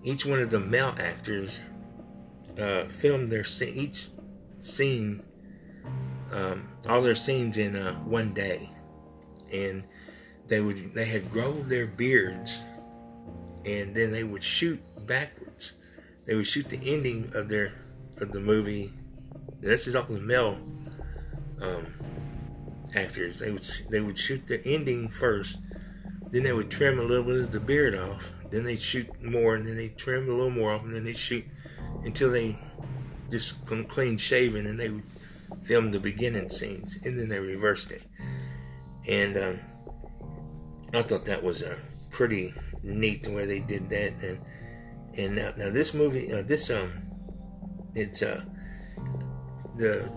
each 0.02 0.26
one 0.26 0.40
of 0.40 0.50
the 0.50 0.60
male 0.60 0.94
actors 0.98 1.60
uh, 2.58 2.84
filmed 2.84 3.30
their 3.30 3.44
each 3.60 4.08
scene 4.60 5.22
um, 6.32 6.68
all 6.88 7.02
their 7.02 7.14
scenes 7.14 7.58
in 7.58 7.76
uh, 7.76 7.94
one 8.04 8.32
day 8.32 8.70
and 9.52 9.84
they 10.48 10.60
would 10.60 10.92
they 10.94 11.04
had 11.04 11.30
grown 11.30 11.66
their 11.68 11.86
beards 11.86 12.62
and 13.64 13.94
then 13.94 14.10
they 14.10 14.24
would 14.24 14.42
shoot 14.42 14.80
backwards 15.06 15.74
they 16.24 16.34
would 16.34 16.46
shoot 16.46 16.68
the 16.68 16.80
ending 16.84 17.30
of 17.34 17.48
their 17.48 17.74
of 18.18 18.32
the 18.32 18.40
movie 18.40 18.92
this 19.62 19.86
is 19.86 19.96
all 19.96 20.02
the 20.04 20.20
male 20.20 20.58
um, 21.60 21.86
actors. 22.94 23.38
They 23.38 23.50
would 23.50 23.66
they 23.90 24.00
would 24.00 24.18
shoot 24.18 24.46
the 24.46 24.64
ending 24.66 25.08
first, 25.08 25.60
then 26.30 26.42
they 26.42 26.52
would 26.52 26.70
trim 26.70 26.98
a 26.98 27.02
little 27.02 27.24
bit 27.24 27.40
of 27.40 27.50
the 27.52 27.60
beard 27.60 27.94
off. 27.94 28.32
Then 28.50 28.64
they 28.64 28.76
shoot 28.76 29.08
more, 29.22 29.54
and 29.54 29.66
then 29.66 29.76
they 29.76 29.88
trim 29.90 30.28
a 30.28 30.32
little 30.32 30.50
more 30.50 30.72
off, 30.72 30.82
and 30.82 30.94
then 30.94 31.04
they 31.04 31.14
shoot 31.14 31.44
until 32.04 32.30
they 32.30 32.58
just 33.30 33.64
come 33.66 33.84
clean 33.84 34.18
shaven, 34.18 34.66
and 34.66 34.78
they 34.78 34.90
would 34.90 35.04
film 35.62 35.90
the 35.90 36.00
beginning 36.00 36.48
scenes, 36.48 36.98
and 37.04 37.18
then 37.18 37.28
they 37.28 37.38
reversed 37.38 37.92
it. 37.92 38.02
And 39.08 39.36
um, 39.36 39.60
I 40.92 41.02
thought 41.02 41.24
that 41.26 41.42
was 41.42 41.62
a 41.62 41.78
pretty 42.10 42.52
neat 42.82 43.22
the 43.22 43.32
way 43.32 43.46
they 43.46 43.60
did 43.60 43.88
that. 43.90 44.12
And 44.22 44.40
and 45.14 45.36
now, 45.36 45.52
now 45.56 45.70
this 45.70 45.94
movie, 45.94 46.32
uh, 46.32 46.42
this 46.42 46.70
um, 46.70 46.92
it's 47.94 48.22
uh, 48.22 48.44
the 49.76 50.10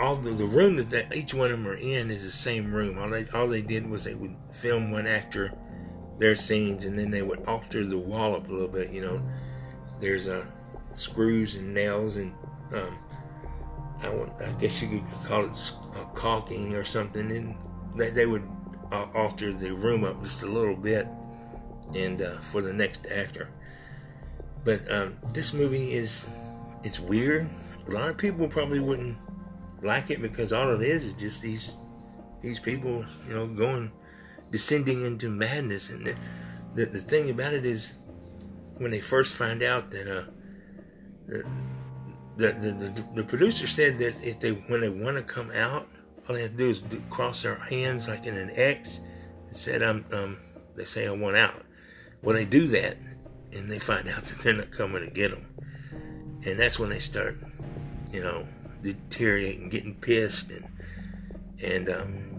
all 0.00 0.16
the, 0.16 0.30
the 0.30 0.44
room 0.44 0.76
that 0.76 0.90
they, 0.90 1.06
each 1.14 1.34
one 1.34 1.50
of 1.50 1.58
them 1.58 1.68
are 1.68 1.76
in 1.76 2.10
is 2.10 2.24
the 2.24 2.30
same 2.30 2.72
room. 2.72 2.98
All 2.98 3.08
they 3.08 3.26
all 3.34 3.46
they 3.46 3.62
did 3.62 3.88
was 3.88 4.04
they 4.04 4.14
would 4.14 4.34
film 4.52 4.90
one 4.90 5.06
actor 5.06 5.52
their 6.18 6.36
scenes, 6.36 6.84
and 6.84 6.98
then 6.98 7.10
they 7.10 7.22
would 7.22 7.44
alter 7.46 7.84
the 7.84 7.98
wall 7.98 8.36
up 8.36 8.48
a 8.48 8.52
little 8.52 8.68
bit. 8.68 8.90
You 8.90 9.02
know, 9.02 9.22
there's 10.00 10.28
uh, 10.28 10.44
screws 10.92 11.56
and 11.56 11.74
nails, 11.74 12.16
and 12.16 12.32
um, 12.72 12.98
I, 14.02 14.08
would, 14.10 14.30
I 14.40 14.52
guess 14.60 14.82
you 14.82 14.88
could 14.88 15.28
call 15.28 15.44
it 15.44 15.72
uh, 15.96 16.04
caulking 16.14 16.74
or 16.74 16.84
something. 16.84 17.30
And 17.30 17.56
they, 17.96 18.10
they 18.10 18.26
would 18.26 18.48
uh, 18.92 19.06
alter 19.14 19.52
the 19.52 19.72
room 19.72 20.04
up 20.04 20.22
just 20.22 20.42
a 20.42 20.46
little 20.46 20.76
bit, 20.76 21.06
and 21.94 22.22
uh, 22.22 22.38
for 22.38 22.62
the 22.62 22.72
next 22.72 23.06
actor. 23.10 23.48
But 24.64 24.90
um, 24.90 25.18
this 25.32 25.52
movie 25.52 25.92
is 25.92 26.28
it's 26.84 27.00
weird. 27.00 27.48
A 27.88 27.90
lot 27.90 28.08
of 28.08 28.16
people 28.16 28.48
probably 28.48 28.80
wouldn't 28.80 29.16
like 29.82 30.10
it 30.10 30.22
because 30.22 30.52
all 30.52 30.70
it 30.74 30.82
is 30.82 31.04
is 31.04 31.14
just 31.14 31.42
these 31.42 31.74
these 32.40 32.58
people, 32.58 33.04
you 33.28 33.34
know, 33.34 33.46
going 33.46 33.90
descending 34.50 35.04
into 35.04 35.30
madness. 35.30 35.90
And 35.90 36.04
the, 36.04 36.16
the, 36.74 36.86
the 36.86 36.98
thing 36.98 37.30
about 37.30 37.54
it 37.54 37.64
is, 37.64 37.94
when 38.76 38.90
they 38.90 39.00
first 39.00 39.34
find 39.34 39.62
out 39.62 39.90
that 39.90 40.08
uh, 40.08 40.24
the, 41.28 41.44
the, 42.36 42.72
the, 42.72 43.04
the 43.14 43.24
producer 43.24 43.66
said 43.66 43.98
that 43.98 44.14
if 44.22 44.40
they 44.40 44.50
when 44.52 44.80
they 44.80 44.88
want 44.88 45.16
to 45.16 45.22
come 45.22 45.50
out, 45.52 45.88
all 46.28 46.34
they 46.34 46.42
have 46.42 46.52
to 46.52 46.56
do 46.56 46.70
is 46.70 46.82
do, 46.82 47.02
cross 47.10 47.42
their 47.42 47.56
hands 47.56 48.08
like 48.08 48.26
in 48.26 48.36
an 48.36 48.50
X 48.54 49.00
and 49.48 49.56
said, 49.56 49.82
"I'm." 49.82 50.04
Um, 50.12 50.38
they 50.76 50.84
say, 50.84 51.06
"I 51.06 51.10
want 51.10 51.36
out." 51.36 51.62
Well, 52.22 52.34
they 52.34 52.44
do 52.44 52.66
that, 52.68 52.96
and 53.52 53.70
they 53.70 53.78
find 53.78 54.08
out 54.08 54.22
that 54.24 54.38
they're 54.38 54.54
not 54.54 54.70
coming 54.70 55.04
to 55.04 55.10
get 55.10 55.30
them, 55.30 55.46
and 56.44 56.58
that's 56.58 56.78
when 56.78 56.90
they 56.90 56.98
start, 56.98 57.38
you 58.12 58.22
know, 58.22 58.46
deteriorating, 58.82 59.68
getting 59.68 59.94
pissed, 59.94 60.50
and 60.50 60.66
and 61.62 61.88
um, 61.88 62.32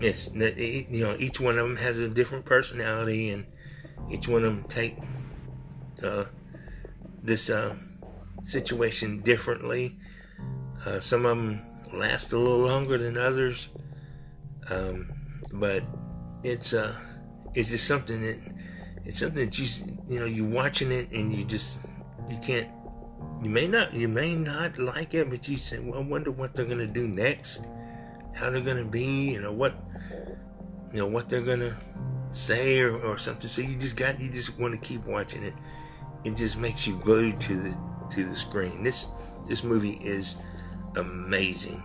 it's 0.00 0.34
you 0.34 1.04
know 1.04 1.14
each 1.18 1.40
one 1.40 1.58
of 1.58 1.66
them 1.68 1.76
has 1.76 1.98
a 1.98 2.08
different 2.08 2.44
personality, 2.44 3.30
and 3.30 3.46
each 4.10 4.28
one 4.28 4.44
of 4.44 4.54
them 4.54 4.64
take 4.68 4.96
uh, 6.02 6.24
this 7.22 7.50
uh, 7.50 7.76
situation 8.42 9.20
differently. 9.20 9.96
Uh, 10.86 10.98
some 10.98 11.26
of 11.26 11.36
them 11.36 11.60
last 11.92 12.32
a 12.32 12.38
little 12.38 12.58
longer 12.58 12.98
than 12.98 13.16
others, 13.16 13.68
um, 14.70 15.12
but 15.54 15.84
it's 16.42 16.72
uh, 16.72 16.96
it's 17.54 17.68
just 17.68 17.86
something 17.86 18.20
that 18.22 18.38
it's 19.04 19.18
something 19.18 19.44
that 19.44 19.58
you 19.58 19.66
you 20.08 20.20
know 20.20 20.26
you're 20.26 20.48
watching 20.48 20.90
it 20.90 21.10
and 21.12 21.32
you 21.32 21.44
just 21.44 21.80
you 22.30 22.38
can't 22.38 22.68
you 23.42 23.50
may 23.50 23.66
not 23.66 23.92
you 23.92 24.08
may 24.08 24.34
not 24.34 24.78
like 24.78 25.14
it, 25.14 25.28
but 25.28 25.48
you 25.48 25.56
say, 25.56 25.78
well, 25.80 25.98
I 25.98 26.02
wonder 26.02 26.30
what 26.30 26.54
they're 26.54 26.64
gonna 26.64 26.86
do 26.86 27.08
next, 27.08 27.66
how 28.34 28.50
they're 28.50 28.60
gonna 28.60 28.84
be, 28.84 29.32
you 29.32 29.40
know 29.40 29.52
what, 29.52 29.74
you 30.92 30.98
know 30.98 31.08
what 31.08 31.28
they're 31.28 31.42
gonna 31.42 31.76
say 32.30 32.80
or, 32.80 32.98
or 33.00 33.18
something. 33.18 33.48
So 33.48 33.62
you 33.62 33.76
just 33.76 33.96
got 33.96 34.20
you 34.20 34.30
just 34.30 34.58
want 34.58 34.74
to 34.74 34.80
keep 34.80 35.04
watching 35.04 35.42
it. 35.42 35.54
It 36.24 36.36
just 36.36 36.56
makes 36.56 36.86
you 36.86 36.96
glued 36.98 37.40
to 37.40 37.54
the 37.54 37.76
to 38.10 38.24
the 38.24 38.36
screen. 38.36 38.82
This 38.82 39.08
this 39.48 39.64
movie 39.64 39.98
is 40.02 40.36
amazing, 40.96 41.82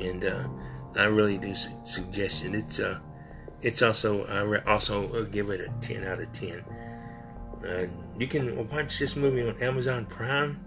and 0.00 0.24
uh, 0.24 0.48
I 0.96 1.04
really 1.04 1.36
do 1.36 1.54
su- 1.54 1.70
suggest 1.84 2.44
it. 2.44 2.54
It's 2.54 2.80
uh, 2.80 2.98
it's 3.60 3.82
also 3.82 4.24
I 4.26 4.40
re- 4.40 4.62
also 4.66 5.12
uh, 5.12 5.24
give 5.24 5.50
it 5.50 5.60
a 5.60 5.70
ten 5.80 6.04
out 6.04 6.20
of 6.20 6.32
ten. 6.32 6.64
Uh, 7.66 7.86
you 8.18 8.26
can 8.26 8.68
watch 8.70 8.98
this 8.98 9.14
movie 9.14 9.46
on 9.46 9.60
Amazon 9.62 10.06
Prime. 10.06 10.65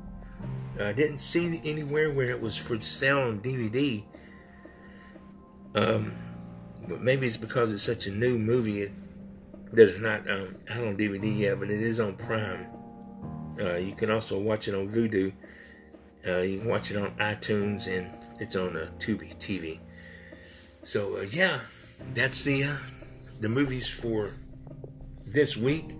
I 0.80 0.94
didn't 0.94 1.18
see 1.18 1.60
anywhere 1.64 2.12
where 2.12 2.30
it 2.30 2.42
was 2.42 2.56
for 2.58 2.80
sale 2.80 3.20
on 3.20 3.42
DVD. 3.42 4.04
Um, 5.76 6.14
but 6.88 7.02
maybe 7.02 7.28
it's 7.28 7.38
because 7.38 7.72
it's 7.72 7.84
such 7.84 8.08
a 8.08 8.12
new 8.12 8.38
movie 8.38 8.82
it, 8.82 8.92
that 9.72 9.88
it's 9.88 10.00
not 10.00 10.30
um, 10.30 10.56
out 10.72 10.88
on 10.88 10.98
DVD 10.98 11.38
yet, 11.38 11.60
but 11.60 11.70
it 11.70 11.82
is 11.82 12.00
on 12.00 12.16
Prime. 12.16 12.66
Uh, 13.62 13.76
you 13.76 13.94
can 13.94 14.10
also 14.10 14.40
watch 14.40 14.68
it 14.68 14.74
on 14.74 14.90
Vudu. 14.90 15.34
Uh, 16.28 16.40
you 16.40 16.60
can 16.60 16.70
watch 16.70 16.92
it 16.92 16.98
on 16.98 17.12
iTunes, 17.18 17.88
and 17.88 18.10
it's 18.40 18.56
on 18.56 18.76
uh, 18.76 18.90
Tubi 18.98 19.36
TV. 19.38 19.80
So 20.84 21.18
uh, 21.18 21.26
yeah, 21.30 21.60
that's 22.14 22.44
the 22.44 22.64
uh, 22.64 22.78
the 23.40 23.50
movies 23.50 23.88
for 23.88 24.32
this 25.26 25.56
week. 25.56 25.96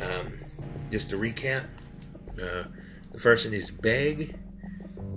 Um, 0.00 0.38
just 0.90 1.10
to 1.10 1.16
recap, 1.16 1.64
uh, 2.42 2.64
the 3.12 3.18
first 3.18 3.44
one 3.44 3.54
is 3.54 3.70
Beg. 3.70 4.34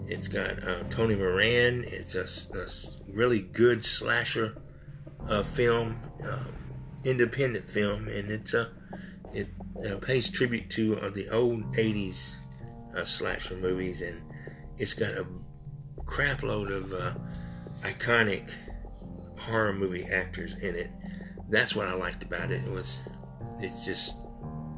It's 0.07 0.27
got 0.27 0.63
uh, 0.63 0.83
Tony 0.89 1.15
Moran. 1.15 1.83
It's 1.85 2.15
a, 2.15 2.57
a 2.57 2.67
really 3.11 3.41
good 3.41 3.83
slasher 3.83 4.61
uh, 5.27 5.41
film, 5.41 5.97
um, 6.23 6.53
independent 7.03 7.67
film, 7.67 8.07
and 8.07 8.29
it's 8.29 8.53
a 8.53 8.61
uh, 8.61 8.67
it 9.33 9.47
uh, 9.85 9.97
pays 9.97 10.29
tribute 10.29 10.69
to 10.71 10.99
uh, 10.99 11.09
the 11.09 11.29
old 11.29 11.63
'80s 11.75 12.31
slasher 13.03 13.55
movies, 13.57 14.01
and 14.01 14.21
it's 14.77 14.93
got 14.93 15.13
a 15.13 15.25
crapload 16.05 16.71
of 16.71 17.17
iconic 17.81 18.51
horror 19.37 19.73
movie 19.73 20.05
actors 20.05 20.53
in 20.55 20.75
it. 20.75 20.91
That's 21.49 21.75
what 21.75 21.87
I 21.87 21.93
liked 21.93 22.23
about 22.23 22.51
it. 22.51 22.63
It 22.63 22.71
was, 22.71 23.01
it's 23.59 23.85
just 23.85 24.17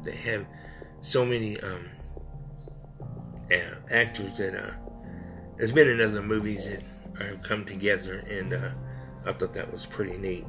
they 0.02 0.16
have 0.16 0.46
so 1.00 1.24
many 1.24 1.60
um, 1.60 1.88
actors 3.90 4.38
that 4.38 4.54
uh, 4.54 4.72
there's 5.56 5.72
been 5.72 5.88
in 5.88 6.00
other 6.00 6.22
movies 6.22 6.70
that 6.70 6.82
have 7.22 7.42
come 7.42 7.64
together, 7.64 8.24
and 8.28 8.54
uh, 8.54 8.70
I 9.26 9.32
thought 9.32 9.54
that 9.54 9.70
was 9.72 9.86
pretty 9.86 10.16
neat. 10.16 10.46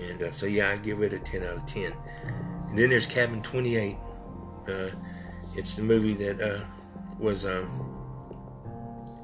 And 0.00 0.22
uh, 0.22 0.32
so, 0.32 0.46
yeah, 0.46 0.70
I 0.70 0.76
give 0.76 1.02
it 1.02 1.12
a 1.12 1.18
10 1.18 1.42
out 1.42 1.56
of 1.58 1.66
10. 1.66 1.92
And 2.68 2.78
then 2.78 2.90
there's 2.90 3.06
Cabin 3.06 3.42
28. 3.42 3.96
Uh, 4.68 4.90
It's 5.54 5.74
the 5.74 5.82
movie 5.82 6.14
that 6.14 6.40
uh, 6.40 6.64
was 7.18 7.44
um, 7.44 7.68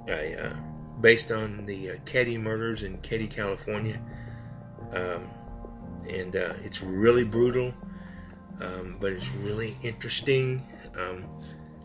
uh, 0.08 0.54
based 1.00 1.32
on 1.32 1.64
the 1.64 1.92
uh, 1.92 1.94
Keddie 2.04 2.38
murders 2.38 2.82
in 2.82 2.98
Keddie, 2.98 3.28
California. 3.28 4.00
Um, 4.92 5.28
and 6.08 6.36
uh, 6.36 6.54
it's 6.62 6.82
really 6.82 7.24
brutal, 7.24 7.72
um, 8.60 8.96
but 9.00 9.12
it's 9.12 9.34
really 9.36 9.76
interesting. 9.82 10.62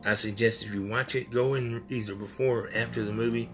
I 0.06 0.16
suggest 0.16 0.64
if 0.64 0.74
you 0.74 0.88
watch 0.88 1.16
it, 1.16 1.32
go 1.32 1.54
in 1.54 1.84
either 1.89 2.16
before 2.16 2.62
or 2.62 2.70
after 2.76 3.04
the 3.04 3.14
movie. 3.14 3.49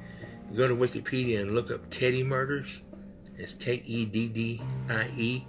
Go 0.56 0.68
to 0.68 0.76
Wikipedia 0.76 1.41
and 1.41 1.54
look 1.54 1.70
up 1.70 1.89
Keddie 1.91 2.24
murders. 2.24 2.82
It's 3.38 3.54
K 3.54 3.84
E 3.86 4.06
D 4.06 4.28
D 4.28 4.62
I 4.89 5.10
E, 5.16 5.45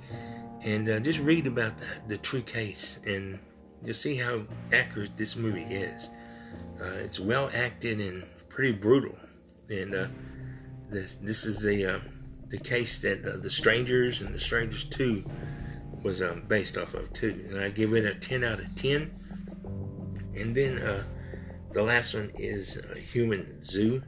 and 0.62 0.88
uh, 0.88 1.00
just 1.00 1.20
read 1.20 1.46
about 1.46 1.76
that, 1.78 2.08
the 2.08 2.18
true 2.18 2.42
case, 2.42 3.00
and 3.04 3.38
just 3.84 4.02
see 4.02 4.14
how 4.14 4.42
accurate 4.72 5.16
this 5.16 5.36
movie 5.36 5.62
is. 5.62 6.10
Uh, 6.80 6.84
it's 6.98 7.18
well 7.18 7.50
acted 7.54 8.00
and 8.00 8.24
pretty 8.48 8.72
brutal, 8.72 9.16
and 9.70 9.94
uh, 9.94 10.06
this 10.88 11.16
this 11.22 11.44
is 11.44 11.60
the 11.62 11.94
uh, 11.94 11.98
the 12.48 12.58
case 12.58 12.98
that 13.00 13.24
uh, 13.24 13.38
the 13.38 13.50
Strangers 13.50 14.20
and 14.20 14.34
the 14.34 14.38
Strangers 14.38 14.84
Two 14.84 15.24
was 16.02 16.22
um, 16.22 16.44
based 16.46 16.78
off 16.78 16.94
of 16.94 17.12
too, 17.12 17.46
and 17.48 17.58
I 17.58 17.70
give 17.70 17.94
it 17.94 18.04
a 18.04 18.14
ten 18.14 18.44
out 18.44 18.60
of 18.60 18.72
ten. 18.74 19.10
And 20.36 20.54
then 20.54 20.78
uh, 20.78 21.04
the 21.72 21.82
last 21.82 22.14
one 22.14 22.30
is 22.36 22.80
Human 23.12 23.62
Zoo. 23.62 24.02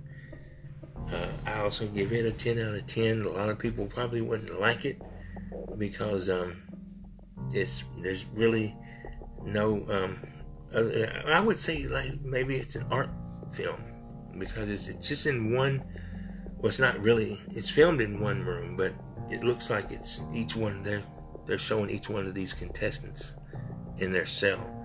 Uh, 1.12 1.28
I 1.46 1.60
also 1.60 1.86
give 1.88 2.12
it 2.12 2.26
a 2.26 2.32
10 2.32 2.58
out 2.58 2.74
of 2.74 2.86
10. 2.86 3.22
A 3.22 3.28
lot 3.28 3.48
of 3.48 3.58
people 3.58 3.86
probably 3.86 4.20
wouldn't 4.20 4.60
like 4.60 4.84
it 4.84 5.00
because 5.78 6.30
um, 6.30 6.62
it's 7.52 7.84
there's 8.02 8.26
really 8.34 8.76
no. 9.44 9.84
Um, 9.88 10.18
uh, 10.74 11.30
I 11.30 11.40
would 11.40 11.58
say 11.58 11.86
like 11.86 12.20
maybe 12.22 12.56
it's 12.56 12.76
an 12.76 12.86
art 12.90 13.10
film 13.52 13.82
because 14.38 14.68
it's, 14.68 14.88
it's 14.88 15.08
just 15.08 15.26
in 15.26 15.54
one. 15.54 15.82
Well, 16.56 16.68
it's 16.68 16.78
not 16.78 16.98
really. 17.00 17.40
It's 17.50 17.68
filmed 17.68 18.00
in 18.00 18.20
one 18.20 18.44
room, 18.44 18.76
but 18.76 18.94
it 19.30 19.42
looks 19.42 19.70
like 19.70 19.90
it's 19.90 20.22
each 20.32 20.56
one. 20.56 20.82
They're 20.82 21.02
they're 21.46 21.58
showing 21.58 21.90
each 21.90 22.08
one 22.08 22.26
of 22.26 22.34
these 22.34 22.52
contestants 22.52 23.34
in 23.98 24.12
their 24.12 24.26
cell 24.26 24.81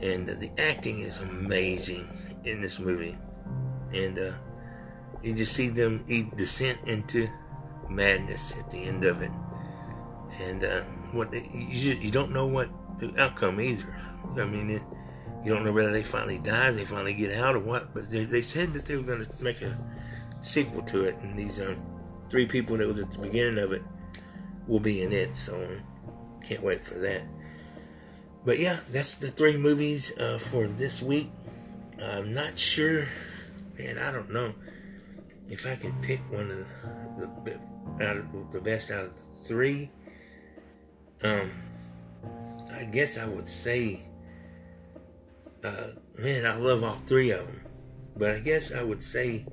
and 0.00 0.26
the 0.26 0.50
acting 0.58 1.00
is 1.00 1.18
amazing 1.18 2.06
in 2.44 2.60
this 2.60 2.78
movie. 2.78 3.16
And 3.92 4.18
uh, 4.18 4.32
you 5.22 5.34
just 5.34 5.54
see 5.54 5.68
them 5.68 6.04
eat 6.08 6.36
descent 6.36 6.78
into 6.86 7.28
madness 7.88 8.56
at 8.58 8.70
the 8.70 8.82
end 8.84 9.04
of 9.04 9.22
it. 9.22 9.30
And 10.40 10.64
uh, 10.64 10.82
what 11.12 11.32
you, 11.32 11.94
you 11.94 12.10
don't 12.10 12.32
know 12.32 12.46
what 12.46 12.68
the 12.98 13.14
outcome 13.20 13.60
either. 13.60 13.96
I 14.36 14.44
mean, 14.44 14.70
it, 14.70 14.82
you 15.44 15.52
don't 15.52 15.64
know 15.64 15.72
whether 15.72 15.92
they 15.92 16.02
finally 16.02 16.38
die, 16.38 16.70
they 16.70 16.84
finally 16.84 17.14
get 17.14 17.32
out, 17.32 17.54
or 17.54 17.60
what. 17.60 17.94
But 17.94 18.10
they, 18.10 18.24
they 18.24 18.42
said 18.42 18.72
that 18.72 18.86
they 18.86 18.96
were 18.96 19.02
going 19.02 19.26
to 19.26 19.44
make 19.44 19.62
a 19.62 19.76
sequel 20.40 20.82
to 20.82 21.04
it, 21.04 21.16
and 21.22 21.38
these 21.38 21.60
um, 21.60 21.76
three 22.30 22.46
people 22.46 22.76
that 22.78 22.86
was 22.86 22.98
at 22.98 23.12
the 23.12 23.18
beginning 23.18 23.58
of 23.58 23.72
it 23.72 23.82
will 24.66 24.80
be 24.80 25.02
in 25.02 25.12
it. 25.12 25.36
So 25.36 25.78
can't 26.42 26.62
wait 26.62 26.84
for 26.84 26.98
that. 26.98 27.22
But 28.44 28.58
yeah, 28.58 28.78
that's 28.90 29.14
the 29.14 29.28
three 29.28 29.56
movies 29.56 30.16
uh, 30.18 30.38
for 30.38 30.66
this 30.68 31.00
week. 31.00 31.30
I'm 32.02 32.34
not 32.34 32.58
sure, 32.58 33.06
man. 33.78 33.98
I 33.98 34.12
don't 34.12 34.30
know 34.30 34.52
if 35.48 35.66
I 35.66 35.76
can 35.76 35.92
pick 36.02 36.20
one 36.30 36.50
of 36.50 36.66
the, 37.18 38.04
out 38.04 38.16
of 38.18 38.52
the 38.52 38.60
best 38.60 38.90
out 38.90 39.06
of 39.06 39.12
the 39.14 39.44
three. 39.44 39.90
Um, 41.22 41.50
I 42.74 42.84
guess 42.84 43.16
I 43.16 43.26
would 43.26 43.48
say, 43.48 44.00
uh, 45.62 45.88
man, 46.18 46.44
I 46.44 46.56
love 46.56 46.84
all 46.84 46.98
three 47.06 47.30
of 47.30 47.46
them. 47.46 47.60
But 48.16 48.30
I 48.30 48.40
guess 48.40 48.72
I 48.72 48.82
would 48.82 49.02
say 49.02 49.46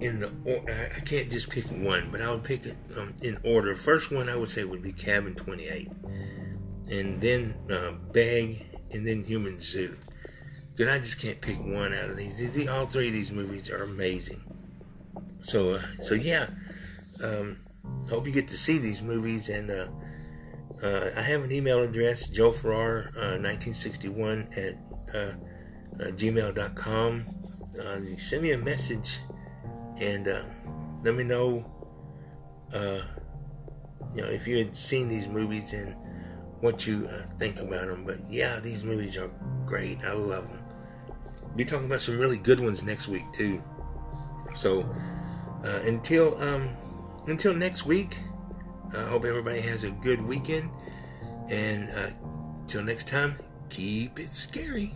in 0.00 0.20
the 0.20 0.32
or, 0.44 0.68
I 0.70 1.00
can't 1.00 1.30
just 1.30 1.50
pick 1.50 1.66
one, 1.66 2.08
but 2.10 2.20
I 2.20 2.30
would 2.30 2.42
pick 2.42 2.66
it 2.66 2.76
um, 2.96 3.14
in 3.22 3.38
order. 3.44 3.74
First 3.76 4.10
one 4.10 4.28
I 4.28 4.36
would 4.36 4.50
say 4.50 4.64
would 4.64 4.82
be 4.82 4.92
Cabin 4.92 5.34
28 5.34 5.88
and 6.90 7.20
then 7.20 7.54
uh, 7.70 7.92
Beg, 8.12 8.66
and 8.90 9.06
then 9.06 9.22
Human 9.24 9.58
Zoo. 9.58 9.96
Dude, 10.74 10.88
I 10.88 10.98
just 10.98 11.20
can't 11.20 11.40
pick 11.40 11.58
one 11.58 11.94
out 11.94 12.10
of 12.10 12.16
these. 12.16 12.68
all 12.68 12.86
three 12.86 13.08
of 13.08 13.12
these 13.12 13.32
movies 13.32 13.70
are 13.70 13.84
amazing. 13.84 14.40
So, 15.40 15.74
uh, 15.74 15.82
so 16.00 16.14
yeah, 16.14 16.48
um, 17.22 17.58
hope 18.08 18.26
you 18.26 18.32
get 18.32 18.48
to 18.48 18.56
see 18.56 18.78
these 18.78 19.02
movies. 19.02 19.48
And 19.48 19.70
uh, 19.70 19.88
uh, 20.82 21.10
I 21.16 21.22
have 21.22 21.42
an 21.44 21.52
email 21.52 21.82
address, 21.82 22.28
Joe 22.28 22.50
Farrar, 22.50 23.10
1961 23.14 24.48
uh, 24.56 24.60
at 24.60 24.74
uh, 25.14 25.18
uh, 25.18 25.34
gmail.com. 26.12 27.26
send 28.18 28.42
me 28.42 28.52
a 28.52 28.58
message 28.58 29.18
and 29.98 30.26
let 31.02 31.14
me 31.14 31.24
know, 31.24 31.64
you 32.72 34.22
know, 34.22 34.28
if 34.28 34.48
you 34.48 34.58
had 34.58 34.74
seen 34.74 35.08
these 35.08 35.28
movies 35.28 35.72
and 35.72 35.94
what 36.60 36.86
you 36.86 37.08
uh, 37.08 37.22
think 37.38 37.60
about 37.60 37.88
them. 37.88 38.04
But 38.04 38.18
yeah, 38.28 38.60
these 38.60 38.84
movies 38.84 39.16
are 39.16 39.30
great. 39.66 39.98
I 40.04 40.12
love 40.12 40.48
them. 40.48 40.62
Be 41.56 41.64
talking 41.64 41.86
about 41.86 42.00
some 42.00 42.18
really 42.18 42.38
good 42.38 42.60
ones 42.60 42.82
next 42.82 43.08
week 43.08 43.24
too. 43.32 43.62
So 44.54 44.82
uh, 45.64 45.80
until 45.84 46.40
um, 46.40 46.68
until 47.26 47.54
next 47.54 47.86
week, 47.86 48.16
I 48.96 49.02
hope 49.02 49.24
everybody 49.24 49.60
has 49.60 49.84
a 49.84 49.90
good 49.90 50.20
weekend. 50.22 50.70
And 51.48 51.90
uh, 51.90 52.10
until 52.60 52.84
next 52.84 53.08
time, 53.08 53.36
keep 53.68 54.18
it 54.18 54.34
scary. 54.34 54.92